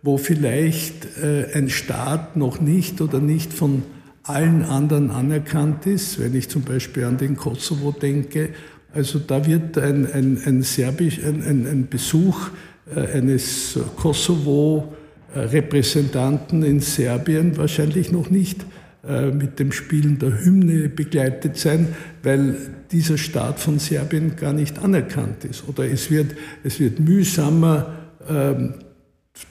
wo 0.04 0.18
vielleicht 0.18 1.08
ein 1.56 1.70
Staat 1.70 2.38
noch 2.38 2.62
nicht 2.62 3.02
oder 3.02 3.20
nicht 3.20 3.52
von 3.52 3.82
allen 4.22 4.64
anderen 4.64 5.10
anerkannt 5.10 5.86
ist, 5.88 6.20
wenn 6.20 6.36
ich 6.36 6.50
zum 6.50 6.62
Beispiel 6.62 7.06
an 7.06 7.18
den 7.18 7.36
Kosovo 7.36 7.92
denke 7.92 8.50
also 8.94 9.20
da 9.20 9.46
wird 9.46 9.78
ein, 9.78 10.10
ein, 10.12 10.42
ein, 10.46 10.64
Serbisch, 10.64 11.20
ein, 11.24 11.68
ein 11.68 11.88
Besuch 11.90 12.50
äh, 12.96 13.18
eines 13.18 13.78
Kosovo-Repräsentanten 13.98 16.64
in 16.64 16.80
Serbien 16.80 17.58
wahrscheinlich 17.58 18.12
noch 18.12 18.30
nicht 18.30 18.66
äh, 19.08 19.32
mit 19.32 19.60
dem 19.60 19.72
Spielen 19.72 20.20
der 20.20 20.44
Hymne 20.44 20.90
begleitet 20.90 21.58
sein, 21.58 21.96
weil 22.24 22.56
dieser 22.92 23.18
Staat 23.18 23.60
von 23.60 23.80
Serbien 23.80 24.36
gar 24.36 24.54
nicht 24.54 24.80
anerkannt 24.80 25.46
ist. 25.46 25.68
Oder 25.68 25.86
es 25.86 26.10
wird, 26.10 26.36
es 26.64 26.80
wird 26.80 27.00
mühsamer 27.00 27.94
ähm, 28.30 28.74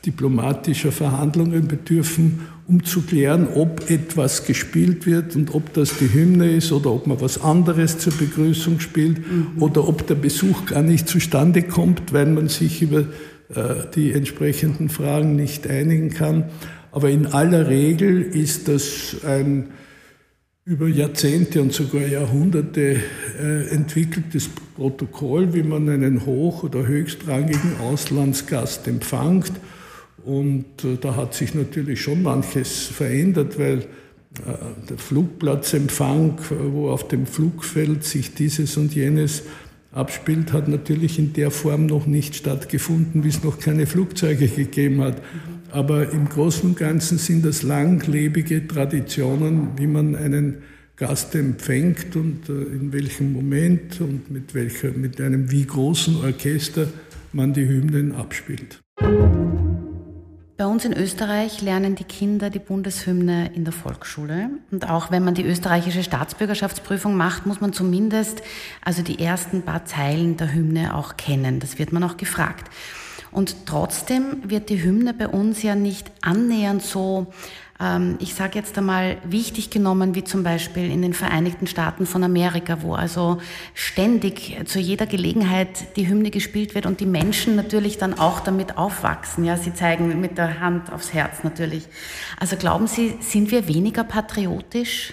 diplomatischer 0.04 0.92
Verhandlungen 0.92 1.68
bedürfen, 1.68 2.40
um 2.68 2.84
zu 2.84 3.02
klären, 3.02 3.48
ob 3.54 3.90
etwas 3.90 4.44
gespielt 4.44 5.06
wird 5.06 5.36
und 5.36 5.54
ob 5.54 5.72
das 5.74 5.98
die 5.98 6.12
Hymne 6.12 6.50
ist 6.50 6.72
oder 6.72 6.92
ob 6.92 7.06
man 7.06 7.20
was 7.20 7.42
anderes 7.42 7.98
zur 7.98 8.12
Begrüßung 8.12 8.80
spielt 8.80 9.18
mhm. 9.18 9.60
oder 9.60 9.86
ob 9.86 10.06
der 10.06 10.16
Besuch 10.16 10.66
gar 10.66 10.82
nicht 10.82 11.08
zustande 11.08 11.62
kommt, 11.62 12.12
weil 12.12 12.26
man 12.26 12.48
sich 12.48 12.82
über 12.82 13.00
äh, 13.00 13.84
die 13.94 14.12
entsprechenden 14.12 14.88
Fragen 14.88 15.36
nicht 15.36 15.68
einigen 15.68 16.10
kann. 16.10 16.44
Aber 16.90 17.10
in 17.10 17.26
aller 17.26 17.68
Regel 17.68 18.22
ist 18.22 18.68
das 18.68 19.16
ein 19.24 19.68
über 20.64 20.88
Jahrzehnte 20.88 21.62
und 21.62 21.72
sogar 21.72 22.04
Jahrhunderte 22.08 22.96
äh, 23.40 23.68
entwickeltes 23.68 24.50
Protokoll, 24.74 25.54
wie 25.54 25.62
man 25.62 25.88
einen 25.88 26.26
hoch- 26.26 26.64
oder 26.64 26.84
höchstrangigen 26.84 27.78
Auslandsgast 27.80 28.88
empfängt 28.88 29.52
und 30.26 30.64
äh, 30.84 30.96
da 31.00 31.14
hat 31.14 31.34
sich 31.34 31.54
natürlich 31.54 32.02
schon 32.02 32.22
manches 32.22 32.86
verändert, 32.86 33.58
weil 33.58 33.78
äh, 33.78 33.84
der 34.90 34.98
Flugplatzempfang, 34.98 36.38
wo 36.72 36.90
auf 36.90 37.06
dem 37.06 37.26
Flugfeld 37.26 38.02
sich 38.02 38.34
dieses 38.34 38.76
und 38.76 38.94
jenes 38.94 39.44
abspielt, 39.92 40.52
hat 40.52 40.66
natürlich 40.66 41.20
in 41.20 41.32
der 41.32 41.52
Form 41.52 41.86
noch 41.86 42.06
nicht 42.06 42.34
stattgefunden, 42.34 43.22
wie 43.22 43.28
es 43.28 43.44
noch 43.44 43.60
keine 43.60 43.86
Flugzeuge 43.86 44.48
gegeben 44.48 45.00
hat. 45.00 45.22
Aber 45.70 46.10
im 46.10 46.28
Großen 46.28 46.70
und 46.70 46.76
Ganzen 46.76 47.18
sind 47.18 47.44
das 47.44 47.62
langlebige 47.62 48.66
Traditionen, 48.66 49.70
wie 49.76 49.86
man 49.86 50.16
einen 50.16 50.58
Gast 50.96 51.36
empfängt 51.36 52.16
und 52.16 52.48
äh, 52.48 52.52
in 52.52 52.92
welchem 52.92 53.32
Moment 53.32 54.00
und 54.00 54.28
mit, 54.28 54.54
welcher, 54.54 54.90
mit 54.90 55.20
einem 55.20 55.52
wie 55.52 55.66
großen 55.66 56.16
Orchester 56.16 56.88
man 57.32 57.52
die 57.52 57.68
Hymnen 57.68 58.12
abspielt. 58.12 58.80
Bei 60.56 60.64
uns 60.64 60.86
in 60.86 60.94
Österreich 60.94 61.60
lernen 61.60 61.96
die 61.96 62.04
Kinder 62.04 62.48
die 62.48 62.58
Bundeshymne 62.58 63.50
in 63.54 63.64
der 63.64 63.74
Volksschule. 63.74 64.48
Und 64.70 64.88
auch 64.88 65.10
wenn 65.10 65.22
man 65.22 65.34
die 65.34 65.44
österreichische 65.44 66.02
Staatsbürgerschaftsprüfung 66.02 67.14
macht, 67.14 67.44
muss 67.44 67.60
man 67.60 67.74
zumindest 67.74 68.40
also 68.82 69.02
die 69.02 69.18
ersten 69.18 69.62
paar 69.62 69.84
Zeilen 69.84 70.38
der 70.38 70.54
Hymne 70.54 70.94
auch 70.94 71.18
kennen. 71.18 71.60
Das 71.60 71.78
wird 71.78 71.92
man 71.92 72.02
auch 72.04 72.16
gefragt. 72.16 72.70
Und 73.32 73.66
trotzdem 73.66 74.48
wird 74.48 74.70
die 74.70 74.82
Hymne 74.82 75.12
bei 75.12 75.28
uns 75.28 75.62
ja 75.62 75.74
nicht 75.74 76.10
annähernd 76.22 76.82
so 76.82 77.26
ähm, 77.80 78.16
ich 78.20 78.34
sage 78.34 78.58
jetzt 78.58 78.76
einmal, 78.78 79.18
wichtig 79.24 79.70
genommen, 79.70 80.14
wie 80.14 80.24
zum 80.24 80.42
Beispiel 80.42 80.90
in 80.90 81.02
den 81.02 81.12
Vereinigten 81.12 81.66
Staaten 81.66 82.06
von 82.06 82.24
Amerika, 82.24 82.82
wo 82.82 82.94
also 82.94 83.38
ständig 83.74 84.56
zu 84.64 84.78
jeder 84.78 85.06
Gelegenheit 85.06 85.96
die 85.96 86.08
Hymne 86.08 86.30
gespielt 86.30 86.74
wird 86.74 86.86
und 86.86 87.00
die 87.00 87.06
Menschen 87.06 87.56
natürlich 87.56 87.98
dann 87.98 88.18
auch 88.18 88.40
damit 88.40 88.78
aufwachsen. 88.78 89.44
Ja, 89.44 89.56
sie 89.56 89.74
zeigen 89.74 90.20
mit 90.20 90.38
der 90.38 90.60
Hand 90.60 90.92
aufs 90.92 91.12
Herz 91.12 91.44
natürlich. 91.44 91.84
Also 92.38 92.56
glauben 92.56 92.86
Sie, 92.86 93.14
sind 93.20 93.50
wir 93.50 93.68
weniger 93.68 94.04
patriotisch? 94.04 95.12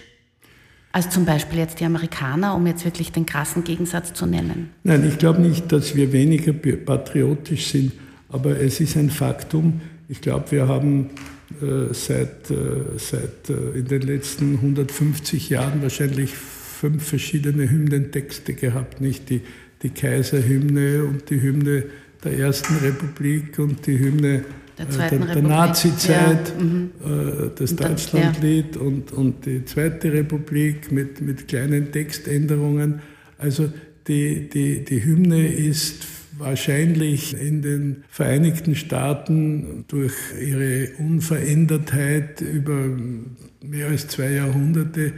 als 0.93 1.09
zum 1.09 1.25
Beispiel 1.25 1.57
jetzt 1.57 1.79
die 1.79 1.85
Amerikaner, 1.85 2.55
um 2.55 2.67
jetzt 2.67 2.85
wirklich 2.85 3.11
den 3.11 3.25
krassen 3.25 3.63
Gegensatz 3.63 4.13
zu 4.13 4.27
nennen? 4.27 4.69
Nein, 4.83 5.03
ich 5.07 5.17
glaube 5.17 5.41
nicht, 5.41 5.71
dass 5.71 5.95
wir 5.95 6.13
weniger 6.13 6.53
patriotisch 6.53 7.71
sind, 7.71 7.93
aber 8.29 8.61
es 8.61 8.79
ist 8.79 8.95
ein 8.95 9.09
Faktum. 9.09 9.81
Ich 10.09 10.21
glaube, 10.21 10.51
wir 10.51 10.67
haben 10.67 11.09
äh, 11.61 11.93
seit, 11.93 12.49
äh, 12.51 12.55
seit 12.97 13.49
äh, 13.49 13.77
in 13.77 13.87
den 13.87 14.01
letzten 14.01 14.55
150 14.55 15.49
Jahren 15.49 15.81
wahrscheinlich 15.81 16.31
fünf 16.31 17.07
verschiedene 17.07 17.69
Hymnentexte 17.69 18.53
gehabt, 18.53 19.01
nicht 19.01 19.29
die, 19.29 19.41
die 19.81 19.89
Kaiserhymne 19.89 21.03
und 21.03 21.29
die 21.29 21.41
Hymne 21.41 21.85
der 22.23 22.37
Ersten 22.39 22.75
Republik 22.77 23.59
und 23.59 23.85
die 23.85 23.99
Hymne 23.99 24.43
der, 24.77 25.09
der, 25.09 25.19
der 25.19 25.41
Nazi-Zeit, 25.43 26.53
ja. 26.57 26.63
mhm. 26.63 26.89
das 27.55 27.75
Deutschlandlied 27.75 28.75
ja. 28.75 28.81
und, 28.81 29.11
und 29.11 29.45
die 29.45 29.63
Zweite 29.65 30.11
Republik 30.11 30.91
mit, 30.91 31.21
mit 31.21 31.47
kleinen 31.47 31.91
Textänderungen. 31.91 33.01
Also 33.37 33.71
die, 34.07 34.49
die, 34.49 34.83
die 34.83 35.05
Hymne 35.05 35.47
ist 35.47 36.05
wahrscheinlich 36.37 37.35
in 37.39 37.61
den 37.61 38.03
Vereinigten 38.09 38.75
Staaten 38.75 39.85
durch 39.87 40.13
ihre 40.41 40.89
Unverändertheit 40.97 42.41
über 42.41 42.87
mehr 43.61 43.87
als 43.87 44.07
zwei 44.07 44.31
Jahrhunderte 44.31 45.13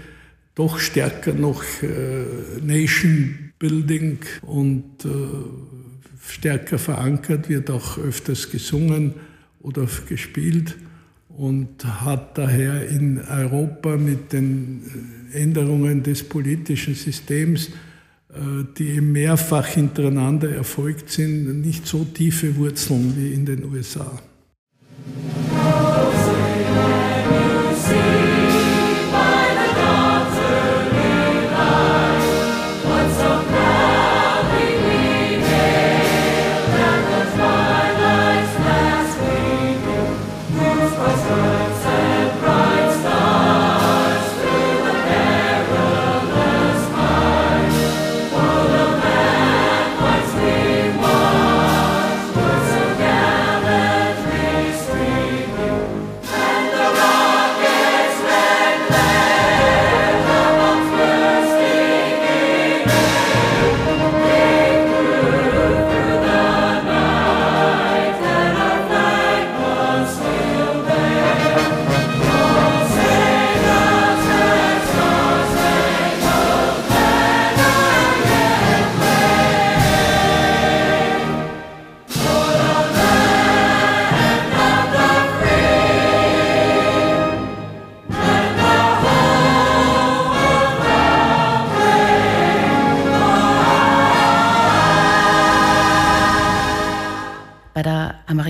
doch 0.56 0.80
stärker 0.80 1.34
noch 1.34 1.63
äh, 1.82 2.25
Nation 2.63 3.51
Building 3.60 4.19
und 4.41 5.06
äh, 5.06 5.10
stärker 6.28 6.78
verankert, 6.78 7.49
wird 7.49 7.69
auch 7.69 7.97
öfters 7.97 8.49
gesungen 8.49 9.13
oder 9.62 9.88
gespielt 10.08 10.78
und 11.30 11.84
hat 11.84 12.38
daher 12.38 12.88
in 12.88 13.19
Europa 13.19 13.97
mit 13.97 14.32
den 14.32 14.82
Änderungen 15.34 16.04
des 16.04 16.23
politischen 16.23 16.95
Systems 16.95 17.67
äh, 17.67 17.71
die 18.78 19.02
mehrfach 19.02 19.67
hintereinander 19.67 20.50
erfolgt 20.50 21.10
sind, 21.10 21.62
nicht 21.62 21.88
so 21.88 22.04
tiefe 22.04 22.56
Wurzeln 22.58 23.15
wie 23.17 23.34
in 23.34 23.45
den 23.45 23.63
USA. 23.65 24.19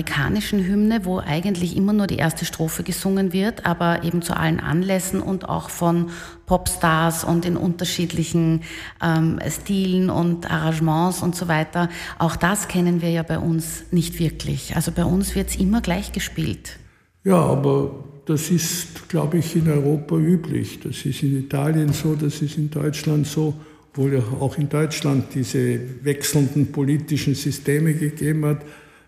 Amerikanischen 0.06 0.64
Hymne, 0.64 1.04
wo 1.04 1.18
eigentlich 1.18 1.76
immer 1.76 1.92
nur 1.92 2.06
die 2.06 2.16
erste 2.16 2.44
Strophe 2.44 2.82
gesungen 2.82 3.32
wird, 3.32 3.66
aber 3.66 4.04
eben 4.04 4.22
zu 4.22 4.36
allen 4.36 4.60
Anlässen 4.60 5.20
und 5.20 5.48
auch 5.48 5.68
von 5.68 6.10
Popstars 6.46 7.24
und 7.24 7.44
in 7.44 7.56
unterschiedlichen 7.56 8.62
ähm, 9.02 9.40
Stilen 9.48 10.08
und 10.10 10.50
Arrangements 10.50 11.22
und 11.22 11.34
so 11.34 11.48
weiter. 11.48 11.88
Auch 12.18 12.36
das 12.36 12.68
kennen 12.68 13.02
wir 13.02 13.10
ja 13.10 13.24
bei 13.24 13.38
uns 13.38 13.84
nicht 13.90 14.18
wirklich. 14.20 14.76
Also 14.76 14.92
bei 14.92 15.04
uns 15.04 15.34
wird 15.34 15.48
es 15.50 15.56
immer 15.56 15.80
gleich 15.80 16.12
gespielt. 16.12 16.78
Ja, 17.24 17.38
aber 17.38 17.90
das 18.26 18.50
ist, 18.50 19.08
glaube 19.08 19.38
ich, 19.38 19.56
in 19.56 19.68
Europa 19.68 20.16
üblich. 20.16 20.80
Das 20.80 21.04
ist 21.04 21.22
in 21.22 21.36
Italien 21.36 21.92
so, 21.92 22.14
das 22.14 22.40
ist 22.42 22.56
in 22.56 22.70
Deutschland 22.70 23.26
so 23.26 23.54
obwohl 23.98 24.12
ja 24.12 24.22
auch 24.40 24.58
in 24.58 24.68
Deutschland 24.68 25.24
diese 25.34 25.80
wechselnden 26.02 26.70
politischen 26.70 27.34
Systeme 27.34 27.94
gegeben 27.94 28.44
hat. 28.44 28.58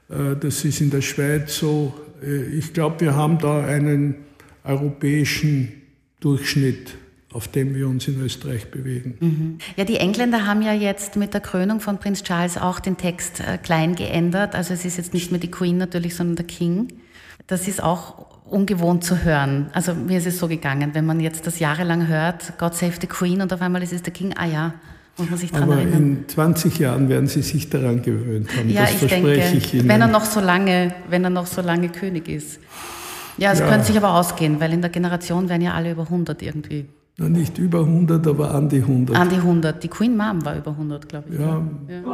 Äh, 0.08 0.36
das 0.36 0.64
ist 0.64 0.80
in 0.80 0.90
der 0.90 1.02
Schweiz 1.02 1.56
so. 1.56 1.94
Äh, 2.22 2.44
ich 2.56 2.72
glaube, 2.72 3.00
wir 3.00 3.14
haben 3.14 3.38
da 3.38 3.64
einen 3.64 4.16
europäischen 4.64 5.72
Durchschnitt, 6.20 6.96
auf 7.32 7.48
dem 7.48 7.74
wir 7.74 7.88
uns 7.88 8.08
in 8.08 8.20
Österreich 8.20 8.70
bewegen. 8.70 9.16
Mhm. 9.20 9.58
Ja, 9.76 9.84
die 9.84 9.96
Engländer 9.96 10.46
haben 10.46 10.62
ja 10.62 10.72
jetzt 10.72 11.16
mit 11.16 11.34
der 11.34 11.40
Krönung 11.40 11.80
von 11.80 11.98
Prinz 11.98 12.22
Charles 12.22 12.56
auch 12.56 12.80
den 12.80 12.96
Text 12.96 13.40
äh, 13.40 13.58
klein 13.58 13.94
geändert. 13.94 14.54
Also 14.54 14.74
es 14.74 14.84
ist 14.84 14.96
jetzt 14.96 15.14
nicht 15.14 15.30
mehr 15.30 15.40
die 15.40 15.50
Queen 15.50 15.76
natürlich, 15.76 16.14
sondern 16.14 16.36
der 16.36 16.46
King. 16.46 16.88
Das 17.46 17.68
ist 17.68 17.82
auch 17.82 18.26
ungewohnt 18.44 19.04
zu 19.04 19.24
hören. 19.24 19.68
Also 19.72 19.94
mir 19.94 20.18
ist 20.18 20.26
es 20.26 20.38
so 20.38 20.48
gegangen, 20.48 20.94
wenn 20.94 21.04
man 21.04 21.20
jetzt 21.20 21.46
das 21.46 21.58
jahrelang 21.58 22.08
hört, 22.08 22.58
God 22.58 22.74
Save 22.74 22.94
the 23.00 23.06
Queen 23.06 23.42
und 23.42 23.52
auf 23.52 23.60
einmal 23.60 23.82
ist 23.82 23.92
es 23.92 24.02
der 24.02 24.12
King, 24.12 24.34
ah 24.36 24.46
ja, 24.46 24.74
muss 25.18 25.30
man 25.30 25.38
sich 25.38 25.50
daran 25.52 25.70
Aber 25.70 25.80
erinnern. 25.80 26.18
in 26.22 26.28
20 26.28 26.78
Jahren 26.78 27.08
werden 27.08 27.26
Sie 27.26 27.42
sich 27.42 27.68
daran 27.70 28.02
gewöhnt 28.02 28.48
haben. 28.56 28.70
Ja, 28.70 28.82
das 28.82 28.92
ich 28.92 28.98
verspreche 28.98 29.40
denke, 29.40 29.56
ich 29.58 29.74
Ihnen. 29.74 29.88
wenn 29.88 30.00
er 30.00 30.06
noch 30.08 30.24
so 30.24 30.40
lange, 30.40 30.94
wenn 31.10 31.24
er 31.24 31.30
noch 31.30 31.46
so 31.46 31.60
lange 31.60 31.88
König 31.88 32.28
ist. 32.28 32.60
Ja, 33.36 33.52
es 33.52 33.60
Ja. 33.60 33.68
könnte 33.68 33.86
sich 33.86 33.96
aber 33.96 34.14
ausgehen, 34.14 34.60
weil 34.60 34.72
in 34.72 34.80
der 34.80 34.90
Generation 34.90 35.48
werden 35.48 35.62
ja 35.62 35.74
alle 35.74 35.92
über 35.92 36.04
100 36.08 36.42
irgendwie. 36.42 36.86
Na, 37.18 37.28
nicht 37.28 37.58
über 37.58 37.80
100, 37.80 38.24
aber 38.28 38.54
an 38.54 38.68
die 38.68 38.80
100. 38.82 39.16
An 39.16 39.28
die 39.28 39.36
100. 39.36 39.82
Die 39.82 39.88
Queen 39.88 40.16
Mom 40.16 40.44
war 40.44 40.56
über 40.56 40.70
100, 40.72 41.08
glaube 41.08 41.28
ich. 41.32 41.38
ja, 41.40 41.62
Gehen 41.88 42.04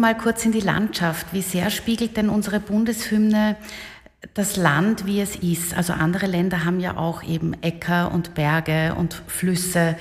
mal 0.00 0.16
kurz 0.16 0.44
in 0.44 0.52
die 0.52 0.60
Landschaft. 0.60 1.32
Wie 1.32 1.42
sehr 1.42 1.70
spiegelt 1.70 2.16
denn 2.16 2.28
unsere 2.28 2.58
Bundeshymne 2.58 3.56
das 4.34 4.56
Land, 4.56 5.06
wie 5.06 5.20
es 5.20 5.36
ist? 5.36 5.76
Also 5.76 5.92
andere 5.92 6.26
Länder 6.26 6.64
haben 6.64 6.80
ja 6.80 6.96
auch 6.96 7.22
eben 7.22 7.54
Äcker 7.62 8.12
und 8.12 8.34
Berge 8.34 8.94
und 8.96 9.22
Flüsse. 9.26 9.96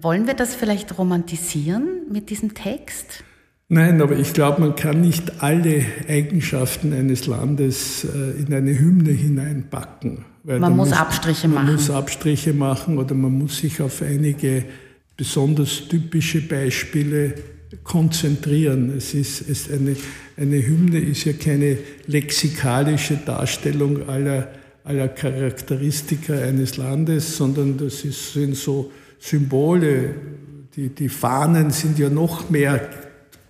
Wollen 0.00 0.26
wir 0.26 0.34
das 0.34 0.54
vielleicht 0.54 0.96
romantisieren 0.98 2.02
mit 2.10 2.30
diesem 2.30 2.54
Text? 2.54 3.24
Nein, 3.72 4.02
aber 4.02 4.18
ich 4.18 4.32
glaube, 4.32 4.60
man 4.60 4.74
kann 4.74 5.00
nicht 5.00 5.42
alle 5.42 5.84
Eigenschaften 6.08 6.92
eines 6.92 7.26
Landes 7.26 8.04
äh, 8.04 8.42
in 8.42 8.52
eine 8.52 8.76
Hymne 8.76 9.12
hineinpacken. 9.12 10.24
Man 10.42 10.60
da 10.60 10.70
muss 10.70 10.92
Abstriche 10.92 11.46
man 11.46 11.66
machen. 11.66 11.74
muss 11.74 11.90
Abstriche 11.90 12.52
machen 12.52 12.98
oder 12.98 13.14
man 13.14 13.32
muss 13.32 13.58
sich 13.58 13.80
auf 13.80 14.02
einige 14.02 14.64
besonders 15.16 15.86
typische 15.86 16.40
Beispiele 16.40 17.34
konzentrieren. 17.84 18.96
Es 18.96 19.14
ist, 19.14 19.48
es 19.48 19.70
eine, 19.70 19.96
eine 20.36 20.66
Hymne 20.66 20.98
ist 20.98 21.24
ja 21.24 21.32
keine 21.32 21.78
lexikalische 22.06 23.18
Darstellung 23.24 24.08
aller, 24.08 24.48
aller 24.84 25.08
Charakteristika 25.08 26.34
eines 26.34 26.76
Landes, 26.76 27.36
sondern 27.36 27.78
das 27.78 28.04
ist, 28.04 28.32
sind 28.32 28.56
so 28.56 28.90
Symbole. 29.18 30.14
Die, 30.76 30.88
die 30.88 31.08
Fahnen 31.08 31.70
sind 31.70 31.98
ja 31.98 32.08
noch 32.08 32.48
mehr 32.50 32.88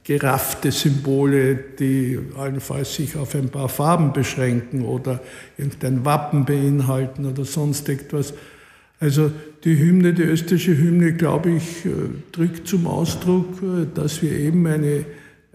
geraffte 0.02 0.72
Symbole, 0.72 1.54
die 1.78 2.18
allenfalls 2.36 2.94
sich 2.96 3.16
auf 3.16 3.34
ein 3.34 3.48
paar 3.48 3.68
Farben 3.68 4.12
beschränken 4.12 4.82
oder 4.82 5.20
irgendein 5.56 6.04
Wappen 6.04 6.44
beinhalten 6.44 7.26
oder 7.26 7.44
sonst 7.44 7.88
etwas. 7.88 8.34
Also 9.02 9.32
die 9.64 9.78
Hymne, 9.78 10.12
die 10.12 10.24
österreichische 10.24 10.76
Hymne, 10.76 11.14
glaube 11.14 11.52
ich, 11.52 11.86
äh, 11.86 11.88
drückt 12.32 12.68
zum 12.68 12.86
Ausdruck, 12.86 13.62
äh, 13.62 13.86
dass 13.94 14.20
wir 14.20 14.32
eben 14.32 14.66
eine, 14.66 15.06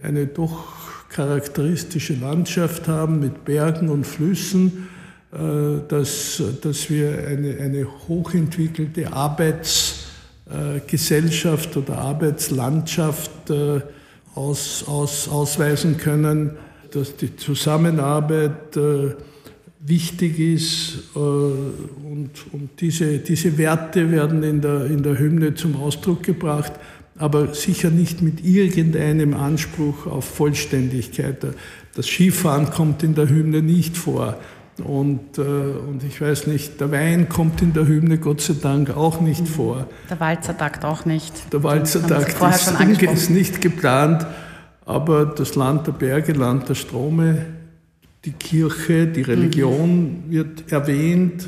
eine 0.02 0.26
doch 0.26 0.64
charakteristische 1.10 2.14
Landschaft 2.14 2.88
haben 2.88 3.20
mit 3.20 3.44
Bergen 3.44 3.88
und 3.88 4.04
Flüssen, 4.04 4.88
äh, 5.32 5.76
dass, 5.86 6.42
dass 6.60 6.90
wir 6.90 7.24
eine, 7.28 7.58
eine 7.58 7.86
hochentwickelte 8.08 9.12
Arbeitsgesellschaft 9.12 11.76
oder 11.76 11.98
Arbeitslandschaft 11.98 13.30
aus, 14.34 14.84
aus, 14.88 15.28
ausweisen 15.28 15.98
können, 15.98 16.56
dass 16.90 17.14
die 17.14 17.36
Zusammenarbeit 17.36 18.76
wichtig 19.80 20.38
ist 20.38 20.98
äh, 21.14 21.18
und, 21.18 22.30
und 22.52 22.70
diese, 22.80 23.18
diese 23.18 23.56
Werte 23.58 24.10
werden 24.10 24.42
in 24.42 24.60
der, 24.60 24.86
in 24.86 25.02
der 25.02 25.18
Hymne 25.18 25.54
zum 25.54 25.76
Ausdruck 25.76 26.22
gebracht, 26.22 26.72
aber 27.18 27.54
sicher 27.54 27.90
nicht 27.90 28.22
mit 28.22 28.44
irgendeinem 28.44 29.34
Anspruch 29.34 30.06
auf 30.06 30.24
Vollständigkeit. 30.24 31.38
Das 31.94 32.06
Skifahren 32.06 32.70
kommt 32.70 33.02
in 33.02 33.14
der 33.14 33.28
Hymne 33.28 33.62
nicht 33.62 33.96
vor. 33.96 34.38
Und, 34.84 35.38
äh, 35.38 35.40
und 35.40 36.02
ich 36.06 36.20
weiß 36.20 36.48
nicht, 36.48 36.80
der 36.80 36.92
Wein 36.92 37.30
kommt 37.30 37.62
in 37.62 37.72
der 37.72 37.86
Hymne 37.86 38.18
Gott 38.18 38.42
sei 38.42 38.54
Dank 38.60 38.94
auch 38.94 39.22
nicht 39.22 39.48
vor. 39.48 39.86
Der 40.10 40.20
Walzertakt 40.20 40.84
auch 40.84 41.06
nicht. 41.06 41.32
Der 41.52 41.62
Walzertakt 41.62 42.36
ist, 42.38 43.02
ist 43.02 43.30
nicht 43.30 43.62
geplant, 43.62 44.26
aber 44.84 45.24
das 45.24 45.54
Land 45.54 45.86
der 45.86 45.92
Berge, 45.92 46.32
Land 46.32 46.68
der 46.68 46.74
Strome, 46.74 47.46
die 48.26 48.32
Kirche, 48.32 49.06
die 49.06 49.22
Religion 49.22 50.24
Mhm. 50.26 50.30
wird 50.30 50.70
erwähnt, 50.72 51.46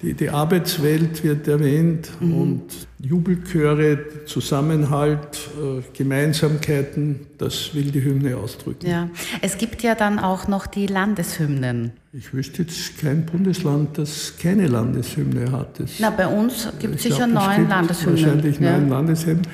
die, 0.00 0.14
die 0.14 0.30
Arbeitswelt 0.30 1.22
wird 1.24 1.48
erwähnt 1.48 2.10
Mhm. 2.20 2.34
und 2.34 2.62
Jubelchöre, 3.00 3.98
Zusammenhalt, 4.26 5.50
äh, 5.60 5.82
Gemeinsamkeiten, 5.96 7.20
das 7.38 7.74
will 7.74 7.90
die 7.90 8.02
Hymne 8.02 8.36
ausdrücken. 8.36 8.86
Ja, 8.88 9.08
es 9.42 9.58
gibt 9.58 9.82
ja 9.82 9.94
dann 9.94 10.18
auch 10.18 10.48
noch 10.48 10.66
die 10.66 10.86
Landeshymnen. 10.86 11.92
Ich 12.12 12.32
wüsste 12.32 12.62
jetzt 12.62 12.98
kein 12.98 13.26
Bundesland, 13.26 13.98
das 13.98 14.34
keine 14.40 14.68
Landeshymne 14.68 15.50
hat. 15.52 15.80
Das 15.80 15.90
Na, 15.98 16.10
bei 16.10 16.26
uns 16.28 16.68
gibt 16.78 16.94
es 16.96 17.04
Ich 17.04 17.12
sicher 17.12 17.26
neun 17.26 17.56
gibt 17.56 17.68
Landeshymnen. 17.70 18.22
Wahrscheinlich 18.24 18.60
ja. 18.60 18.78
neun 18.78 18.88
Landeshymnen. 18.88 19.46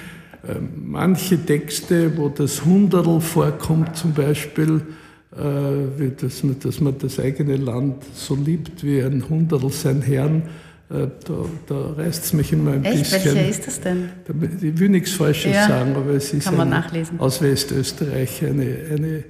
Ähm, 0.48 0.68
Manche 0.87 1.38
Texte, 1.44 2.16
wo 2.16 2.28
das 2.28 2.64
Hunderl 2.64 3.20
vorkommt, 3.20 3.96
zum 3.96 4.12
Beispiel, 4.14 4.80
äh, 5.33 5.40
wie 5.99 6.11
dass, 6.11 6.43
man, 6.43 6.59
dass 6.59 6.81
man 6.81 6.99
das 6.99 7.21
eigene 7.21 7.57
Land 7.57 8.05
so 8.14 8.35
liebt 8.35 8.83
wie 8.83 9.01
ein 9.01 9.29
Hunderl 9.29 9.71
sein 9.71 10.03
Herrn, 10.03 10.43
äh, 10.90 11.07
da, 11.25 11.45
da 11.69 11.93
reißt 11.93 12.25
es 12.25 12.33
mich 12.33 12.53
immer 12.53 12.73
ein 12.73 12.85
Echt? 12.85 13.11
bisschen. 13.11 13.37
Welcher 13.37 13.49
ist 13.49 13.66
das 13.66 13.81
denn? 13.81 14.09
Ich 14.61 14.79
will 14.79 14.88
nichts 14.88 15.12
Falsches 15.12 15.55
Ja, 15.55 15.69
sagen, 15.69 15.95
aber 15.95 16.11
es 16.11 16.35
ist 16.35 16.49
eine, 16.49 16.85
aus 17.19 17.40
Westösterreich 17.40 18.45
eine, 18.45 18.77
eine, 18.93 19.25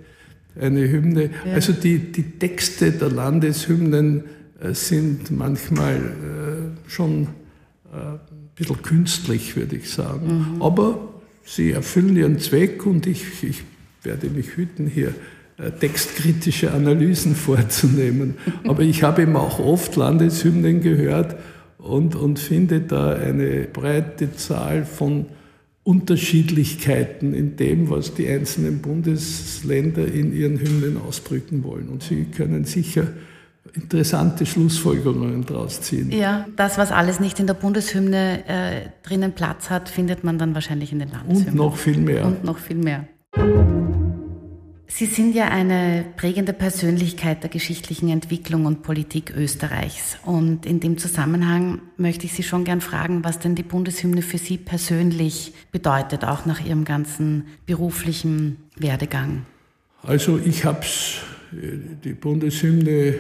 eine 0.59 0.91
Hymne. 0.91 1.31
Also 1.53 1.75
die, 1.75 1.99
die 1.99 2.39
Texte 2.39 2.93
der 2.93 3.11
Landeshymnen 3.11 4.25
äh, 4.59 4.73
sind 4.73 5.31
manchmal 5.31 5.97
äh, 5.97 6.91
schon 6.91 7.29
äh, 7.93 7.97
ein 7.97 8.21
bisschen 8.55 8.81
künstlich, 8.81 9.55
würde 9.55 9.77
ich 9.77 9.91
sagen. 9.91 10.55
Mhm. 10.57 10.63
Aber 10.63 11.11
sie 11.45 11.73
erfüllen 11.73 12.17
ihren 12.17 12.39
Zweck 12.39 12.87
und 12.87 13.07
ich, 13.07 13.43
ich 13.43 13.65
werde 14.03 14.31
mich 14.31 14.57
hüten, 14.57 14.87
hier 14.87 15.15
textkritische 15.79 16.73
Analysen 16.73 17.35
vorzunehmen. 17.37 18.35
Aber 18.66 18.83
ich 18.83 19.03
habe 19.03 19.23
eben 19.23 19.37
auch 19.37 19.59
oft 19.59 19.96
Landeshymnen 19.96 20.81
gehört 20.81 21.37
und, 21.79 22.14
und 22.14 22.38
finde 22.38 22.81
da 22.81 23.14
eine 23.14 23.66
breite 23.73 24.35
Zahl 24.35 24.85
von 24.85 25.27
Unterschiedlichkeiten 25.83 27.33
in 27.33 27.57
dem, 27.57 27.90
was 27.90 28.14
die 28.14 28.29
einzelnen 28.29 28.81
Bundesländer 28.81 30.07
in 30.07 30.33
ihren 30.35 30.61
Hymnen 30.61 30.99
ausdrücken 30.99 31.64
wollen. 31.64 31.88
Und 31.88 32.03
Sie 32.03 32.27
können 32.27 32.64
sicher 32.64 33.09
interessante 33.75 34.46
Schlussfolgerungen 34.46 35.46
daraus 35.46 35.81
ziehen. 35.81 36.11
Ja, 36.11 36.46
das, 36.57 36.77
was 36.77 36.92
alles 36.92 37.20
nicht 37.20 37.40
in 37.40 37.46
der 37.46 37.55
Bundeshymne 37.55 38.44
äh, 38.46 38.88
drinnen 39.03 39.33
Platz 39.33 39.70
hat, 39.70 39.88
findet 39.88 40.25
man 40.25 40.38
dann 40.38 40.55
wahrscheinlich 40.55 40.92
in 40.92 40.99
den 40.99 41.11
Landeshymnen. 41.11 41.49
Und 41.49 41.57
noch 41.57 41.77
viel 41.77 41.99
mehr. 41.99 42.27
Und 42.27 42.44
noch 42.44 42.59
viel 42.59 42.77
mehr. 42.77 43.07
Sie 44.92 45.07
sind 45.07 45.37
ja 45.37 45.48
eine 45.48 46.05
prägende 46.16 46.53
Persönlichkeit 46.53 47.44
der 47.44 47.48
geschichtlichen 47.48 48.09
Entwicklung 48.09 48.66
und 48.66 48.83
Politik 48.83 49.33
Österreichs. 49.35 50.18
Und 50.24 50.66
in 50.66 50.81
dem 50.81 50.98
Zusammenhang 50.98 51.81
möchte 51.96 52.26
ich 52.26 52.33
Sie 52.33 52.42
schon 52.42 52.64
gern 52.64 52.81
fragen, 52.81 53.22
was 53.22 53.38
denn 53.38 53.55
die 53.55 53.62
Bundeshymne 53.62 54.20
für 54.20 54.37
Sie 54.37 54.59
persönlich 54.59 55.53
bedeutet, 55.70 56.24
auch 56.24 56.44
nach 56.44 56.64
Ihrem 56.64 56.85
ganzen 56.85 57.44
beruflichen 57.66 58.57
Werdegang. 58.76 59.46
Also 60.03 60.40
ich 60.44 60.64
habe 60.64 60.85
die 61.53 62.12
Bundeshymne 62.12 63.14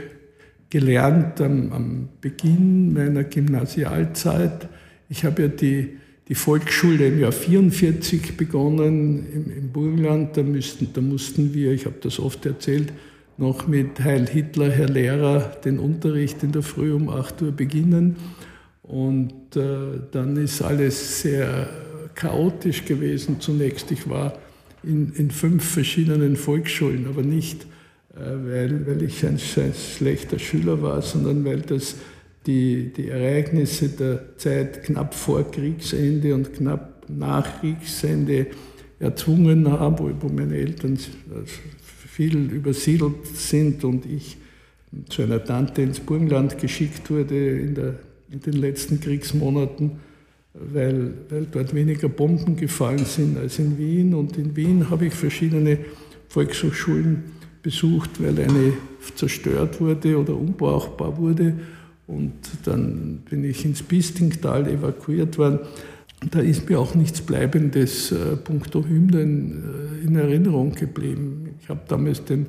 gelernt 0.70 1.40
am, 1.40 1.72
am 1.72 2.08
Beginn 2.20 2.92
meiner 2.92 3.22
Gymnasialzeit. 3.22 4.68
Ich 5.08 5.24
habe 5.24 5.42
ja 5.42 5.48
die 5.48 5.99
die 6.30 6.36
Volksschule 6.36 7.08
im 7.08 7.18
Jahr 7.18 7.32
44 7.32 8.36
begonnen 8.36 9.26
im, 9.32 9.50
im 9.50 9.72
Burgenland. 9.72 10.36
Da, 10.36 10.44
müssten, 10.44 10.88
da 10.94 11.00
mussten 11.00 11.52
wir, 11.52 11.72
ich 11.72 11.86
habe 11.86 11.96
das 12.00 12.20
oft 12.20 12.46
erzählt, 12.46 12.92
noch 13.36 13.66
mit 13.66 13.98
Heil 13.98 14.28
Hitler, 14.28 14.70
Herr 14.70 14.88
Lehrer, 14.88 15.40
den 15.64 15.80
Unterricht 15.80 16.44
in 16.44 16.52
der 16.52 16.62
Früh 16.62 16.92
um 16.92 17.08
8 17.08 17.42
Uhr 17.42 17.50
beginnen. 17.50 18.14
Und 18.84 19.56
äh, 19.56 19.98
dann 20.12 20.36
ist 20.36 20.62
alles 20.62 21.20
sehr 21.22 21.68
chaotisch 22.14 22.84
gewesen 22.84 23.40
zunächst. 23.40 23.90
Ich 23.90 24.08
war 24.08 24.34
in, 24.84 25.12
in 25.14 25.32
fünf 25.32 25.64
verschiedenen 25.64 26.36
Volksschulen, 26.36 27.08
aber 27.08 27.22
nicht, 27.22 27.64
äh, 28.14 28.20
weil, 28.20 28.86
weil 28.86 29.02
ich 29.02 29.26
ein, 29.26 29.40
ein 29.56 29.74
schlechter 29.74 30.38
Schüler 30.38 30.80
war, 30.80 31.02
sondern 31.02 31.44
weil 31.44 31.60
das 31.62 31.96
die, 32.46 32.92
die 32.92 33.08
Ereignisse 33.08 33.88
der 33.90 34.36
Zeit 34.36 34.84
knapp 34.84 35.14
vor 35.14 35.50
Kriegsende 35.50 36.34
und 36.34 36.54
knapp 36.54 37.04
nach 37.08 37.60
Kriegsende 37.60 38.46
erzwungen 38.98 39.70
haben, 39.70 40.16
wo, 40.20 40.28
meine 40.28 40.56
Eltern 40.56 40.98
viel 41.80 42.50
übersiedelt 42.50 43.26
sind 43.34 43.84
und 43.84 44.06
ich 44.06 44.36
zu 45.08 45.22
einer 45.22 45.42
Tante 45.44 45.82
ins 45.82 46.00
Burgenland 46.00 46.58
geschickt 46.58 47.10
wurde 47.10 47.58
in, 47.58 47.74
der, 47.74 47.94
in 48.30 48.40
den 48.40 48.54
letzten 48.54 49.00
Kriegsmonaten, 49.00 49.92
weil, 50.54 51.14
weil 51.28 51.46
dort 51.50 51.74
weniger 51.74 52.08
Bomben 52.08 52.56
gefallen 52.56 53.04
sind 53.04 53.38
als 53.38 53.58
in 53.58 53.78
Wien. 53.78 54.14
Und 54.14 54.36
in 54.36 54.56
Wien 54.56 54.90
habe 54.90 55.06
ich 55.06 55.14
verschiedene 55.14 55.78
Volkshochschulen 56.28 57.24
besucht, 57.62 58.22
weil 58.22 58.38
eine 58.38 58.72
zerstört 59.14 59.80
wurde 59.80 60.18
oder 60.18 60.36
unbrauchbar 60.36 61.16
wurde. 61.16 61.54
Und 62.10 62.32
dann 62.64 63.22
bin 63.30 63.44
ich 63.44 63.64
ins 63.64 63.82
Bistingtal 63.82 64.66
evakuiert 64.66 65.38
worden. 65.38 65.60
Da 66.30 66.40
ist 66.40 66.68
mir 66.68 66.80
auch 66.80 66.94
nichts 66.94 67.20
Bleibendes 67.20 68.10
äh, 68.10 68.36
puncto 68.36 68.84
Hymnen 68.84 70.00
äh, 70.02 70.06
in 70.06 70.16
Erinnerung 70.16 70.72
geblieben. 70.72 71.54
Ich 71.62 71.68
habe 71.68 71.80
damals 71.86 72.24
den 72.24 72.46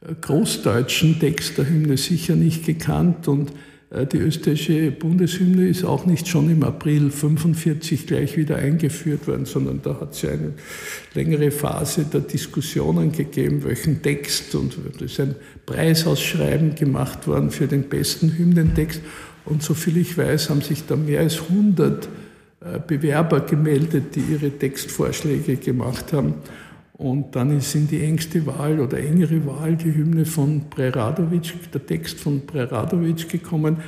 äh, 0.00 0.14
großdeutschen 0.18 1.18
Text 1.18 1.58
der 1.58 1.68
Hymne 1.68 1.96
sicher 1.96 2.36
nicht 2.36 2.64
gekannt 2.64 3.26
und 3.26 3.52
die 3.92 4.18
österreichische 4.18 4.92
Bundeshymne 4.92 5.66
ist 5.66 5.84
auch 5.84 6.06
nicht 6.06 6.28
schon 6.28 6.48
im 6.48 6.62
April 6.62 7.06
1945 7.06 8.06
gleich 8.06 8.36
wieder 8.36 8.54
eingeführt 8.54 9.26
worden, 9.26 9.46
sondern 9.46 9.82
da 9.82 10.00
hat 10.00 10.12
es 10.12 10.22
ja 10.22 10.30
eine 10.30 10.52
längere 11.14 11.50
Phase 11.50 12.04
der 12.04 12.20
Diskussionen 12.20 13.10
gegeben, 13.10 13.64
welchen 13.64 14.00
Text 14.00 14.54
und 14.54 14.76
da 14.96 15.04
ist 15.04 15.18
ein 15.18 15.34
Preisausschreiben 15.66 16.76
gemacht 16.76 17.26
worden 17.26 17.50
für 17.50 17.66
den 17.66 17.88
besten 17.88 18.38
Hymnentext. 18.38 19.00
Und 19.44 19.64
soviel 19.64 19.96
ich 19.96 20.16
weiß, 20.16 20.50
haben 20.50 20.60
sich 20.60 20.86
da 20.86 20.94
mehr 20.94 21.20
als 21.20 21.40
100 21.40 22.08
äh, 22.60 22.78
Bewerber 22.86 23.40
gemeldet, 23.40 24.14
die 24.14 24.20
ihre 24.20 24.50
Textvorschläge 24.50 25.56
gemacht 25.56 26.12
haben. 26.12 26.34
Und 27.00 27.34
dann 27.34 27.56
ist 27.56 27.74
in 27.74 27.88
die 27.88 28.02
engste 28.02 28.44
Wahl 28.44 28.78
oder 28.78 28.98
engere 28.98 29.46
Wahl 29.46 29.74
die 29.74 29.94
Hymne 29.94 30.26
von 30.26 30.68
Preradovic, 30.68 31.72
der 31.72 31.86
Text 31.86 32.20
von 32.20 32.44
Preradovic 32.44 33.26
gekommen. 33.26 33.78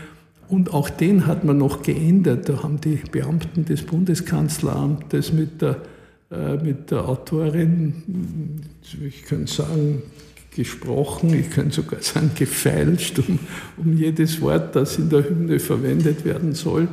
Und 0.48 0.72
auch 0.72 0.88
den 0.88 1.26
hat 1.26 1.44
man 1.44 1.58
noch 1.58 1.82
geändert. 1.82 2.48
Da 2.48 2.62
haben 2.62 2.80
die 2.80 3.02
Beamten 3.12 3.66
des 3.66 3.82
Bundeskanzleramtes 3.82 5.30
mit 5.30 5.60
der, 5.60 5.82
äh, 6.30 6.56
mit 6.56 6.90
der 6.90 7.06
Autorin, 7.06 8.62
ich 9.06 9.24
könnte 9.24 9.52
sagen, 9.52 10.02
gesprochen, 10.56 11.34
ich 11.34 11.50
könnte 11.50 11.74
sogar 11.74 12.00
sagen 12.00 12.30
gefeilscht 12.34 13.18
um, 13.18 13.38
um 13.76 13.94
jedes 13.94 14.40
Wort, 14.40 14.74
das 14.74 14.96
in 14.96 15.10
der 15.10 15.28
Hymne 15.28 15.58
verwendet 15.58 16.24
werden 16.24 16.54
soll. 16.54 16.88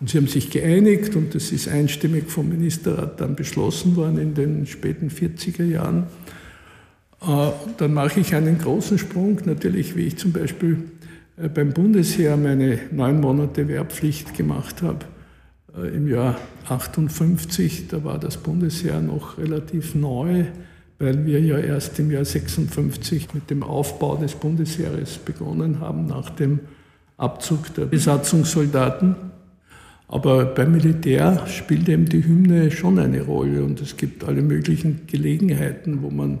Und 0.00 0.10
sie 0.10 0.18
haben 0.18 0.26
sich 0.26 0.50
geeinigt 0.50 1.16
und 1.16 1.34
das 1.34 1.52
ist 1.52 1.68
einstimmig 1.68 2.30
vom 2.30 2.48
Ministerrat 2.50 3.20
dann 3.20 3.34
beschlossen 3.34 3.96
worden 3.96 4.18
in 4.18 4.34
den 4.34 4.66
späten 4.66 5.08
40er 5.08 5.64
Jahren. 5.64 6.06
Äh, 7.22 7.50
dann 7.78 7.94
mache 7.94 8.20
ich 8.20 8.34
einen 8.34 8.58
großen 8.58 8.98
Sprung, 8.98 9.40
natürlich 9.44 9.96
wie 9.96 10.06
ich 10.06 10.18
zum 10.18 10.32
Beispiel 10.32 10.84
äh, 11.36 11.48
beim 11.48 11.72
Bundesheer 11.72 12.36
meine 12.36 12.78
neun 12.90 13.20
Monate 13.20 13.68
Wehrpflicht 13.68 14.34
gemacht 14.34 14.82
habe 14.82 15.06
äh, 15.76 15.96
im 15.96 16.08
Jahr 16.08 16.36
58. 16.68 17.88
Da 17.88 18.04
war 18.04 18.18
das 18.18 18.36
Bundesheer 18.36 19.00
noch 19.00 19.38
relativ 19.38 19.94
neu, 19.94 20.44
weil 20.98 21.26
wir 21.26 21.40
ja 21.40 21.58
erst 21.58 21.98
im 21.98 22.10
Jahr 22.10 22.24
56 22.24 23.34
mit 23.34 23.50
dem 23.50 23.62
Aufbau 23.62 24.16
des 24.16 24.34
Bundesheeres 24.34 25.18
begonnen 25.18 25.80
haben, 25.80 26.06
nach 26.06 26.30
dem 26.30 26.60
Abzug 27.16 27.74
der 27.74 27.86
Besatzungssoldaten. 27.86 29.16
Aber 30.08 30.44
beim 30.44 30.72
Militär 30.72 31.46
spielt 31.48 31.88
eben 31.88 32.06
die 32.06 32.24
Hymne 32.24 32.70
schon 32.70 32.98
eine 32.98 33.22
Rolle 33.22 33.64
und 33.64 33.80
es 33.80 33.96
gibt 33.96 34.22
alle 34.24 34.42
möglichen 34.42 35.00
Gelegenheiten, 35.06 36.02
wo 36.02 36.10
man 36.10 36.38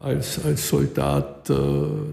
als, 0.00 0.42
als 0.44 0.68
Soldat 0.68 1.48
äh, 1.50 1.54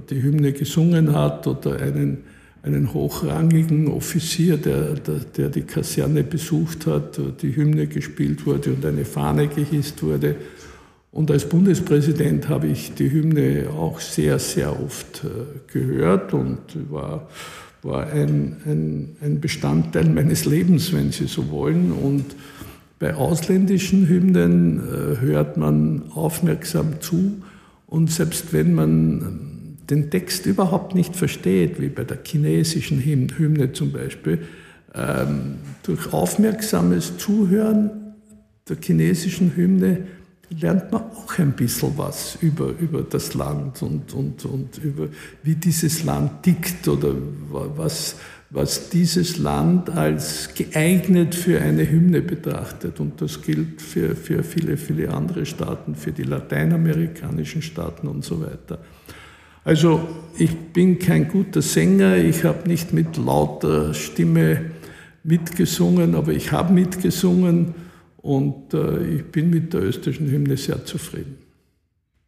die 0.09 0.21
Hymne 0.21 0.51
gesungen 0.51 1.15
hat 1.15 1.47
oder 1.47 1.79
einen, 1.81 2.19
einen 2.63 2.93
hochrangigen 2.93 3.88
Offizier, 3.88 4.57
der, 4.57 4.95
der, 4.95 5.19
der 5.19 5.49
die 5.49 5.62
Kaserne 5.62 6.23
besucht 6.23 6.85
hat, 6.85 7.19
die 7.41 7.55
Hymne 7.55 7.88
gespielt 7.88 8.45
wurde 8.45 8.71
und 8.71 8.85
eine 8.85 9.05
Fahne 9.05 9.47
gehisst 9.47 10.03
wurde. 10.03 10.35
Und 11.12 11.31
als 11.31 11.45
Bundespräsident 11.45 12.49
habe 12.49 12.67
ich 12.67 12.93
die 12.93 13.09
Hymne 13.09 13.69
auch 13.75 13.99
sehr, 13.99 14.38
sehr 14.38 14.79
oft 14.79 15.23
äh, 15.23 15.71
gehört 15.71 16.33
und 16.33 16.59
war 16.91 17.27
war 17.81 18.07
ein, 18.07 18.57
ein, 18.65 19.15
ein 19.21 19.39
Bestandteil 19.39 20.09
meines 20.09 20.45
Lebens, 20.45 20.93
wenn 20.93 21.11
Sie 21.11 21.27
so 21.27 21.49
wollen. 21.49 21.91
Und 21.91 22.25
bei 22.99 23.15
ausländischen 23.15 24.07
Hymnen 24.07 24.79
äh, 24.79 25.21
hört 25.21 25.57
man 25.57 26.11
aufmerksam 26.13 26.99
zu 26.99 27.41
und 27.87 28.11
selbst 28.11 28.53
wenn 28.53 28.73
man 28.73 29.77
den 29.89 30.11
Text 30.11 30.45
überhaupt 30.45 30.93
nicht 30.93 31.15
versteht, 31.15 31.81
wie 31.81 31.89
bei 31.89 32.03
der 32.03 32.19
chinesischen 32.23 32.99
Hymne 32.99 33.73
zum 33.73 33.91
Beispiel, 33.91 34.39
ähm, 34.93 35.55
durch 35.83 36.13
aufmerksames 36.13 37.17
Zuhören 37.17 37.89
der 38.67 38.77
chinesischen 38.81 39.55
Hymne 39.55 40.03
lernt 40.49 40.91
man 40.91 41.03
auch 41.03 41.38
ein 41.38 41.51
bisschen 41.51 41.97
was 41.97 42.38
über, 42.41 42.69
über 42.79 43.03
das 43.03 43.33
Land 43.33 43.81
und, 43.81 44.13
und, 44.13 44.45
und 44.45 44.77
über 44.79 45.07
wie 45.43 45.55
dieses 45.55 46.03
Land 46.03 46.43
tickt 46.43 46.88
oder 46.88 47.13
was, 47.49 48.15
was 48.49 48.89
dieses 48.89 49.38
Land 49.38 49.89
als 49.91 50.49
geeignet 50.55 51.35
für 51.35 51.62
eine 51.62 51.89
Hymne 51.89 52.21
betrachtet. 52.21 52.99
Und 52.99 53.21
das 53.21 53.41
gilt 53.41 53.81
für, 53.81 54.15
für 54.15 54.43
viele, 54.43 54.77
viele 54.77 55.13
andere 55.13 55.45
Staaten, 55.45 55.95
für 55.95 56.12
die 56.12 56.23
lateinamerikanischen 56.23 57.62
Staaten 57.62 58.07
und 58.07 58.25
so 58.25 58.41
weiter. 58.41 58.79
Also 59.63 60.07
ich 60.38 60.55
bin 60.73 60.97
kein 60.97 61.27
guter 61.27 61.62
Sänger, 61.62 62.17
ich 62.17 62.43
habe 62.43 62.67
nicht 62.67 62.91
mit 62.91 63.17
lauter 63.17 63.93
Stimme 63.93 64.62
mitgesungen, 65.23 66.15
aber 66.15 66.31
ich 66.31 66.51
habe 66.51 66.73
mitgesungen 66.73 67.75
und 68.21 68.73
äh, 68.73 69.15
ich 69.15 69.32
bin 69.32 69.49
mit 69.49 69.73
der 69.73 69.82
österreichischen 69.82 70.29
Hymne 70.29 70.58
sehr 70.58 70.86
zufrieden. 70.86 71.38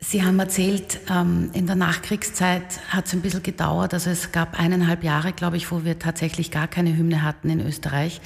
Sie 0.03 0.23
haben 0.23 0.39
erzählt, 0.39 0.99
ähm, 1.11 1.51
in 1.53 1.67
der 1.67 1.75
Nachkriegszeit 1.75 2.79
hat 2.89 3.05
es 3.05 3.13
ein 3.13 3.21
bisschen 3.21 3.43
gedauert. 3.43 3.93
Also 3.93 4.09
es 4.09 4.31
gab 4.31 4.59
eineinhalb 4.59 5.03
Jahre, 5.03 5.31
glaube 5.31 5.57
ich, 5.57 5.71
wo 5.71 5.85
wir 5.85 5.99
tatsächlich 5.99 6.49
gar 6.49 6.67
keine 6.67 6.97
Hymne 6.97 7.21
hatten 7.21 7.51
in 7.51 7.59
Österreich. 7.59 8.19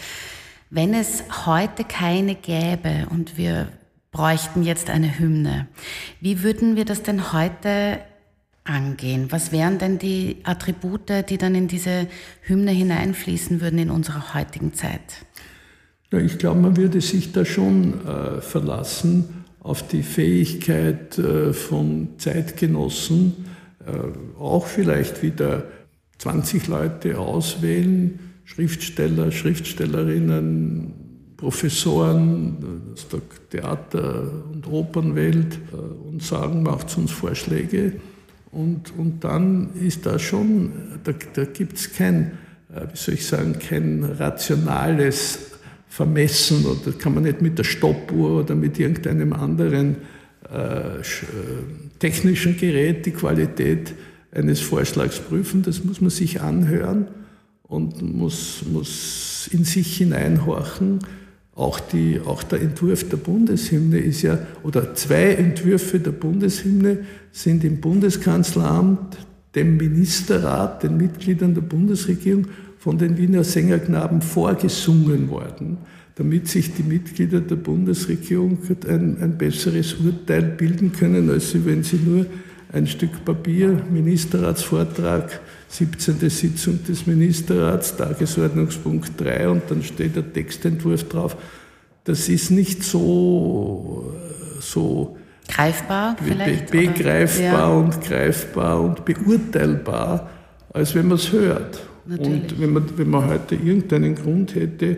Wenn 0.70 0.94
es 0.94 1.24
heute 1.46 1.84
keine 1.84 2.36
gäbe 2.36 3.08
und 3.10 3.38
wir 3.38 3.68
bräuchten 4.12 4.64
jetzt 4.64 4.90
eine 4.90 5.20
Hymne, 5.20 5.68
wie 6.22 6.44
würden 6.44 6.78
wir 6.78 6.86
das 6.86 7.04
denn 7.04 7.34
heute 7.34 8.00
angehen? 8.64 9.32
Was 9.32 9.52
wären 9.52 9.78
denn 9.78 10.00
die 10.00 10.38
Attribute, 10.44 11.30
die 11.30 11.38
dann 11.38 11.56
in 11.56 11.68
diese 11.68 12.08
Hymne 12.42 12.72
hineinfließen 12.72 13.60
würden 13.60 13.80
in 13.80 13.90
unserer 13.90 14.34
heutigen 14.34 14.74
Zeit? 14.74 15.26
Ja, 16.16 16.22
ich 16.22 16.38
glaube, 16.38 16.62
man 16.62 16.78
würde 16.78 17.02
sich 17.02 17.34
da 17.34 17.44
schon 17.44 18.06
äh, 18.06 18.40
verlassen 18.40 19.44
auf 19.60 19.86
die 19.86 20.02
Fähigkeit 20.02 21.18
äh, 21.18 21.52
von 21.52 22.08
Zeitgenossen, 22.20 23.34
äh, 23.86 24.40
auch 24.40 24.66
vielleicht 24.66 25.24
wie 25.24 25.32
der 25.32 25.66
20 26.20 26.70
Leute 26.70 27.20
auswählen, 27.20 28.18
Schriftsteller, 28.46 29.34
Schriftstellerinnen, 29.34 30.94
Professoren 31.36 32.94
aus 32.94 33.10
der 33.10 33.20
Theater- 33.50 34.32
und 34.54 34.68
Opernwelt 34.72 35.60
äh, 35.74 36.08
und 36.08 36.24
sagen, 36.24 36.64
macht 36.64 36.98
uns 36.98 37.12
Vorschläge. 37.12 37.92
Und, 38.54 38.94
und 38.98 39.22
dann 39.22 39.74
ist 39.74 40.06
da 40.06 40.18
schon, 40.18 40.72
da, 41.04 41.12
da 41.34 41.44
gibt 41.44 41.76
es 41.76 41.92
kein, 41.92 42.38
äh, 42.74 42.88
wie 42.90 42.98
soll 42.98 43.16
ich 43.16 43.28
sagen, 43.28 43.60
kein 43.60 44.06
rationales 44.06 45.52
Vermessen 45.96 46.66
oder 46.66 46.92
kann 46.92 47.14
man 47.14 47.24
nicht 47.24 47.42
mit 47.42 47.58
der 47.58 47.64
Stoppuhr 47.64 48.42
oder 48.42 48.54
mit 48.54 48.78
irgendeinem 48.78 49.32
anderen 49.32 49.96
äh, 50.44 51.02
technischen 52.00 52.58
Gerät 52.58 53.06
die 53.06 53.12
Qualität 53.12 53.94
eines 54.34 54.60
Vorschlags 54.60 55.22
prüfen. 55.22 55.62
Das 55.62 55.86
muss 55.86 56.02
man 56.02 56.10
sich 56.10 56.42
anhören 56.42 57.08
und 57.64 58.02
muss, 58.02 58.66
muss 58.70 59.48
in 59.54 59.64
sich 59.64 59.96
hineinhorchen. 59.96 61.00
Auch, 61.54 61.80
die, 61.80 62.20
auch 62.20 62.44
der 62.44 62.62
Entwurf 62.62 63.08
der 63.08 63.16
Bundeshymne 63.16 63.98
ist 63.98 64.22
ja, 64.22 64.40
oder 64.64 64.96
zwei 64.96 65.36
Entwürfe 65.36 66.02
der 66.02 66.12
Bundeshymne 66.12 67.06
sind 67.32 67.64
im 67.64 67.80
Bundeskanzleramt, 67.80 69.16
dem 69.56 69.78
Ministerrat, 69.78 70.84
den 70.84 70.98
Mitgliedern 70.98 71.54
der 71.54 71.62
Bundesregierung 71.62 72.48
von 72.86 73.00
den 73.00 73.18
Wiener 73.18 73.44
Sängerknaben 73.44 74.22
vorgesungen 74.22 75.32
worden, 75.32 75.80
damit 76.14 76.48
sich 76.48 76.76
die 76.76 76.84
Mitglieder 76.84 77.42
der 77.42 77.56
Bundesregierung 77.56 78.60
ein, 78.88 79.18
ein 79.20 79.40
besseres 79.40 79.96
Urteil 79.96 80.44
bilden 80.44 80.92
können, 80.92 81.32
als 81.32 81.56
wenn 81.66 81.82
sie 81.82 81.98
nur 81.98 82.28
ein 82.72 82.86
Stück 82.86 83.26
Papier, 83.26 83.82
Ministerratsvortrag, 83.90 85.40
17. 85.68 86.30
Sitzung 86.30 86.80
des 86.88 87.08
Ministerrats, 87.08 87.98
Tagesordnungspunkt 87.98 89.20
3 89.20 89.50
und 89.50 89.64
dann 89.68 89.82
steht 89.82 90.16
der 90.16 90.32
Textentwurf 90.32 91.10
drauf. 91.10 91.36
Das 92.04 92.30
ist 92.30 92.52
nicht 92.52 92.84
so, 92.84 94.14
so 94.60 95.18
greifbar, 95.48 96.18
vielleicht, 96.24 96.70
be 96.70 96.86
begreifbar 96.86 97.44
ja. 97.52 97.68
und 97.68 98.00
greifbar 98.00 98.80
und 98.80 99.04
beurteilbar, 99.06 100.30
als 100.72 100.94
wenn 100.94 101.08
man 101.08 101.18
es 101.18 101.32
hört. 101.32 101.82
Natürlich. 102.08 102.52
Und 102.52 102.62
wenn 102.62 102.74
man, 102.74 102.84
wenn 102.98 103.10
man 103.10 103.28
heute 103.28 103.56
irgendeinen 103.56 104.16
Grund 104.16 104.56
hätte, 104.56 104.98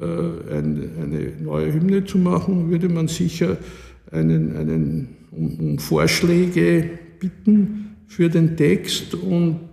äh, 0.00 0.52
eine 0.52 1.32
neue 1.40 1.72
Hymne 1.72 2.04
zu 2.04 2.18
machen, 2.18 2.70
würde 2.70 2.88
man 2.88 3.08
sicher 3.08 3.58
einen, 4.10 4.56
einen 4.56 5.08
um, 5.30 5.54
um 5.60 5.78
Vorschläge 5.78 6.90
bitten 7.18 7.96
für 8.06 8.28
den 8.28 8.56
Text 8.56 9.14
und 9.14 9.68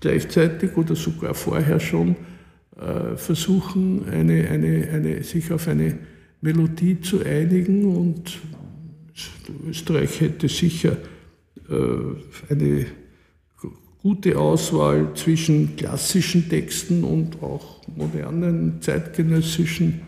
gleichzeitig 0.00 0.76
oder 0.76 0.96
sogar 0.96 1.34
vorher 1.34 1.78
schon 1.78 2.16
äh, 2.76 3.16
versuchen, 3.16 4.08
eine, 4.10 4.48
eine, 4.48 4.88
eine, 4.92 5.22
sich 5.22 5.52
auf 5.52 5.68
eine 5.68 5.98
Melodie 6.40 7.00
zu 7.00 7.24
einigen. 7.24 7.84
Und 7.84 8.38
Österreich 9.68 10.20
hätte 10.20 10.48
sicher 10.48 10.96
äh, 11.68 12.52
eine 12.52 12.86
gute 14.02 14.38
Auswahl 14.38 15.12
zwischen 15.14 15.76
klassischen 15.76 16.48
Texten 16.48 17.04
und 17.04 17.42
auch 17.42 17.82
modernen 17.96 18.80
zeitgenössischen 18.80 20.02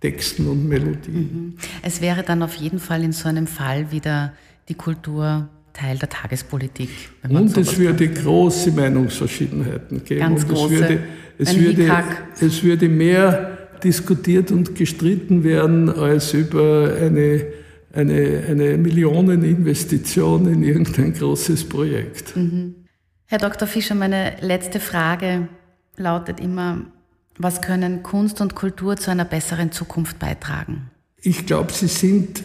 Texten 0.00 0.46
und 0.46 0.68
Melodien. 0.68 1.14
Mhm. 1.14 1.54
Es 1.82 2.00
wäre 2.00 2.22
dann 2.22 2.42
auf 2.42 2.54
jeden 2.54 2.78
Fall 2.78 3.02
in 3.02 3.12
so 3.12 3.28
einem 3.28 3.46
Fall 3.46 3.90
wieder 3.92 4.32
die 4.68 4.74
Kultur 4.74 5.48
Teil 5.72 5.98
der 5.98 6.08
Tagespolitik. 6.08 6.88
Und 7.28 7.56
es 7.56 7.78
würde 7.78 8.08
große 8.08 8.72
Meinungsverschiedenheiten 8.72 10.04
geben. 10.04 10.20
Ganz 10.20 10.42
und 10.44 10.50
große, 10.50 10.74
es 10.74 10.80
würde, 10.80 11.00
es, 11.38 11.58
würde, 11.58 12.04
es 12.40 12.62
würde 12.62 12.88
mehr 12.88 13.58
diskutiert 13.82 14.50
und 14.50 14.74
gestritten 14.74 15.44
werden 15.44 15.88
als 15.88 16.34
über 16.34 16.92
eine, 17.00 17.46
eine, 17.92 18.42
eine 18.48 18.78
Millioneninvestition 18.78 20.52
in 20.52 20.62
irgendein 20.62 21.14
großes 21.14 21.68
Projekt. 21.68 22.36
Mhm. 22.36 22.74
Herr 23.30 23.38
Dr. 23.38 23.68
Fischer, 23.68 23.94
meine 23.94 24.34
letzte 24.40 24.80
Frage 24.80 25.46
lautet 25.96 26.40
immer, 26.40 26.80
was 27.38 27.62
können 27.62 28.02
Kunst 28.02 28.40
und 28.40 28.56
Kultur 28.56 28.96
zu 28.96 29.12
einer 29.12 29.24
besseren 29.24 29.70
Zukunft 29.70 30.18
beitragen? 30.18 30.90
Ich 31.22 31.46
glaube, 31.46 31.72
sie 31.72 31.86
sind 31.86 32.42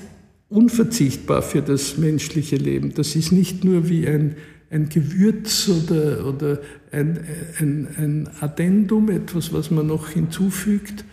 unverzichtbar 0.47 1.41
für 1.41 1.63
das 1.63 1.97
menschliche 1.97 2.57
Leben. 2.57 2.93
Das 2.93 3.15
ist 3.15 3.31
nicht 3.31 3.63
nur 3.63 3.89
wie 3.89 4.07
ein, 4.07 4.35
ein 4.69 4.87
Gewürz 4.87 5.67
oder, 5.69 6.23
oder 6.27 6.59
ein, 6.91 7.19
ein, 7.57 7.87
ein 7.97 8.29
Addendum, 8.39 9.09
etwas, 9.09 9.51
was 9.51 9.71
man 9.71 9.87
noch 9.87 10.09
hinzufügt, 10.09 11.03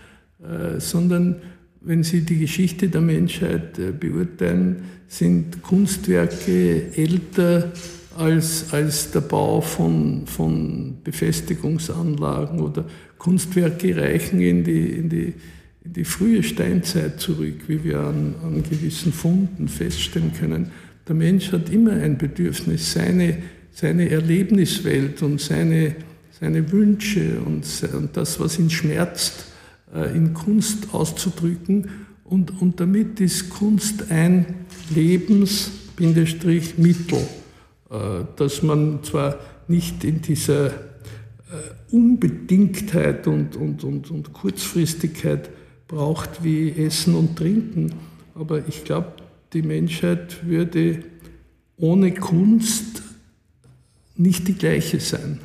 äh, 0.43 0.81
sondern 0.81 1.37
wenn 1.81 2.03
Sie 2.03 2.21
die 2.21 2.39
Geschichte 2.39 2.91
der 2.91 3.01
Menschheit 3.01 3.79
äh, 3.79 3.93
beurteilen, 3.93 4.83
sind 5.09 5.63
Kunstwerke 5.63 6.95
älter 6.95 7.73
als, 8.17 8.73
als 8.73 9.11
der 9.11 9.21
Bau 9.21 9.61
von, 9.61 10.27
von 10.27 10.99
Befestigungsanlagen 11.05 12.61
oder 12.61 12.85
Kunstwerke 13.19 13.97
reichen 13.97 14.41
in 14.41 14.65
die, 14.65 14.87
in 14.87 15.09
die 15.09 15.35
in 15.85 15.93
die 15.95 16.05
frühe 16.05 16.43
Steinzeit 16.43 17.21
zurück, 17.21 17.63
wie 17.67 17.85
wir 17.85 18.01
an, 18.01 18.35
an 18.43 18.63
gewissen 18.63 19.13
Funden 19.13 19.69
feststellen 19.69 20.33
können. 20.39 20.71
Der 21.09 21.17
Mensch 21.17 21.51
hat 21.53 21.71
immer 21.71 21.93
ein 21.93 22.19
Bedürfnis, 22.19 22.93
seine, 22.93 23.39
seine 23.73 24.09
Erlebniswelt 24.09 25.23
und 25.23 25.41
seine, 25.41 25.97
seine 26.39 26.71
Wünsche 26.71 27.41
und, 27.45 27.67
und 27.95 28.17
das, 28.17 28.39
was 28.39 28.59
ihn 28.59 28.71
schmerzt, 28.71 29.47
äh, 29.93 30.17
in 30.17 30.35
Kunst 30.35 30.95
auszudrücken. 30.95 31.89
Und, 32.25 32.63
und 32.63 32.79
damit 32.79 33.21
ist 33.21 33.51
Kunst 33.51 34.11
ein 34.11 34.47
Lebensmittel, 34.95 36.27
dass 38.37 38.63
man 38.63 39.03
zwar 39.03 39.39
nicht 39.69 40.05
in 40.05 40.23
dieser 40.23 40.69
äh, 40.69 40.71
Unbedingtheit 41.91 43.27
und, 43.27 43.57
und, 43.57 43.85
und, 43.85 44.11
und 44.11 44.33
Kurzfristigkeit 44.33 45.51
braucht 45.89 46.43
wie 46.43 46.71
Essen 46.71 47.15
und 47.15 47.37
Trinken. 47.37 47.93
Aber 48.35 48.67
ich 48.67 48.85
glaube, 48.85 49.13
die 49.53 49.63
Menschheit 49.63 50.47
würde 50.47 51.05
ohne 51.77 52.15
Kunst 52.15 53.03
nicht 54.17 54.49
die 54.49 54.55
gleiche 54.55 55.01
sein. 55.01 55.41